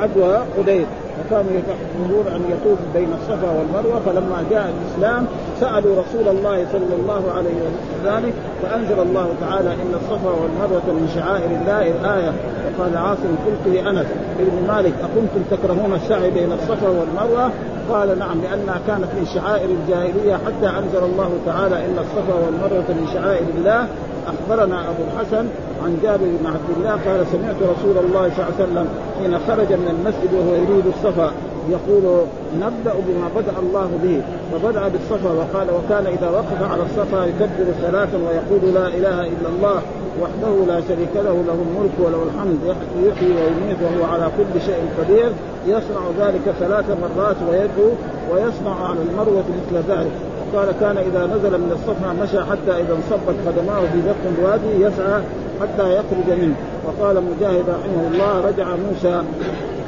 [0.00, 0.86] عدوى قدير
[1.20, 5.26] وكانوا يريدون أن يطوف بين الصفا والمروة فلما جاء الإسلام
[5.60, 11.12] سألوا رسول الله صلى الله عليه وسلم ذلك فأنزل الله تعالى إن الصفا والمروة من
[11.14, 12.32] شعائر الله الآية.
[12.78, 14.06] وقال عاصم قلت لأنس
[14.38, 17.50] بن مالك أكنتم تكرهون السعي بين الصفا والمروة؟
[17.92, 23.08] قال نعم لأنها كانت من شعائر الجاهلية حتى أنزل الله تعالى إن الصفا والمروة من
[23.14, 23.86] شعائر الله.
[24.26, 25.46] أخبرنا أبو الحسن
[25.84, 29.72] عن جابر بن عبد الله قال سمعت رسول الله صلى الله عليه وسلم حين خرج
[29.72, 31.32] من المسجد وهو يريد الصفا
[31.70, 32.26] يقول
[32.56, 34.22] نبدأ بما بدأ الله به.
[34.52, 39.82] فبدأ بالصفا وقال وكان إذا وقف على الصفا يكبر ثلاثا ويقول لا إله إلا الله.
[40.22, 42.58] وحده لا شريك له له الملك وله الحمد
[43.06, 45.30] يحيي ويميت وهو على كل شيء قدير
[45.66, 47.90] يصنع ذلك ثلاث مرات ويدعو
[48.30, 50.12] ويصنع على المروة مثل ذلك.
[50.54, 55.22] قال كان إذا نزل من الصفا مشى حتى إذا انصبت قدماه في دق الوادي يسعى
[55.60, 56.54] حتى يخرج منه.
[56.86, 59.22] وقال مجاهد رحمه الله رجع موسى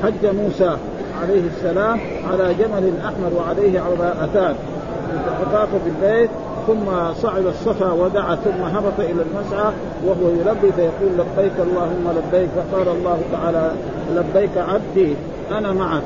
[0.02, 0.76] حج موسى
[1.22, 2.00] عليه السلام
[2.30, 4.54] على جمل أحمر وعليه عباءتان
[5.40, 6.30] فطاف بالبيت
[6.66, 9.72] ثم صعد الصفا ودعا ثم هبط إلى المسعى
[10.04, 13.70] وهو يلبي فيقول لبيك اللهم لبيك فقال الله تعالى
[14.14, 15.14] لبيك عبدي
[15.50, 16.02] أنا معك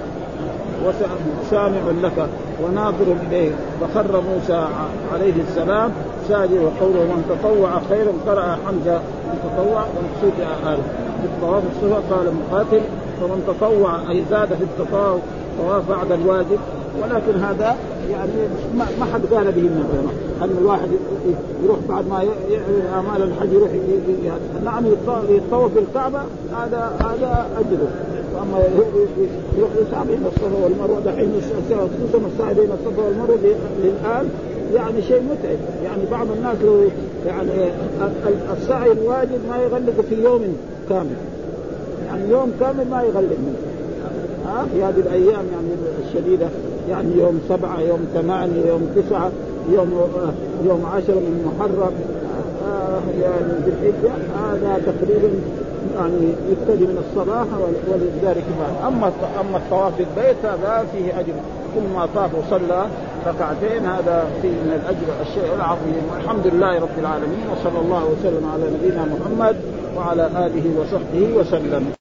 [0.87, 2.27] وسامع لك
[2.65, 3.51] وناظر اليه
[3.81, 4.67] فخر موسى
[5.15, 5.91] عليه السلام
[6.29, 10.83] ساجد وقوله من تطوع خيرا قرأ حمزة من تطوع ومقصود هذا
[11.21, 12.81] في الطواف الصفا قال مقاتل
[13.21, 15.19] فمن تطوع أي زاد في التطاوع
[15.59, 16.59] طواف بعد الواجب
[17.03, 17.77] ولكن هذا
[18.11, 18.33] يعني
[18.75, 20.89] ما حد قال به من العلماء أن الواحد
[21.65, 23.71] يروح بعد ما يعلن اعمال الحج يروح
[24.65, 24.85] نعم
[25.29, 26.21] يطوف بالكعبه
[26.53, 27.89] هذا هذا اجره
[28.35, 28.59] وأما
[29.59, 31.01] يروح يسعى بين الصفا والمروة.
[31.01, 31.33] دحين
[31.69, 33.39] خصوصا السعي بين الصفا والمروة
[33.85, 34.29] الان
[34.75, 35.59] يعني شيء متعب.
[35.85, 36.89] يعني بعض الناس لو
[37.27, 37.51] يعني
[38.53, 40.57] السعي الواجب ما يغلق في يوم
[40.89, 41.17] كامل.
[42.07, 43.59] يعني يوم كامل ما يغلق منه.
[44.47, 45.69] ها؟ في هذه الأيام يعني
[46.09, 46.49] الشديدة.
[46.91, 49.31] يعني يوم سبعة يوم ثمانية يوم تسعة
[49.73, 49.91] يوم
[50.69, 51.95] يوم عشرة من محرم.
[52.69, 54.13] آه يعني ذي الحجة.
[54.45, 55.31] هذا تقريبا
[55.97, 57.47] يعني يبتدي من الصباح
[57.89, 58.45] ولذلك
[58.87, 61.33] أما أما الطواف بالبيت هذا فيه أجر.
[61.75, 62.87] كل ما طاف وصلى
[63.27, 66.03] ركعتين هذا فيه من الأجر الشيء العظيم.
[66.13, 69.57] والحمد لله رب العالمين وصلى الله وسلم على نبينا محمد
[69.97, 72.00] وعلى آله وصحبه وسلم.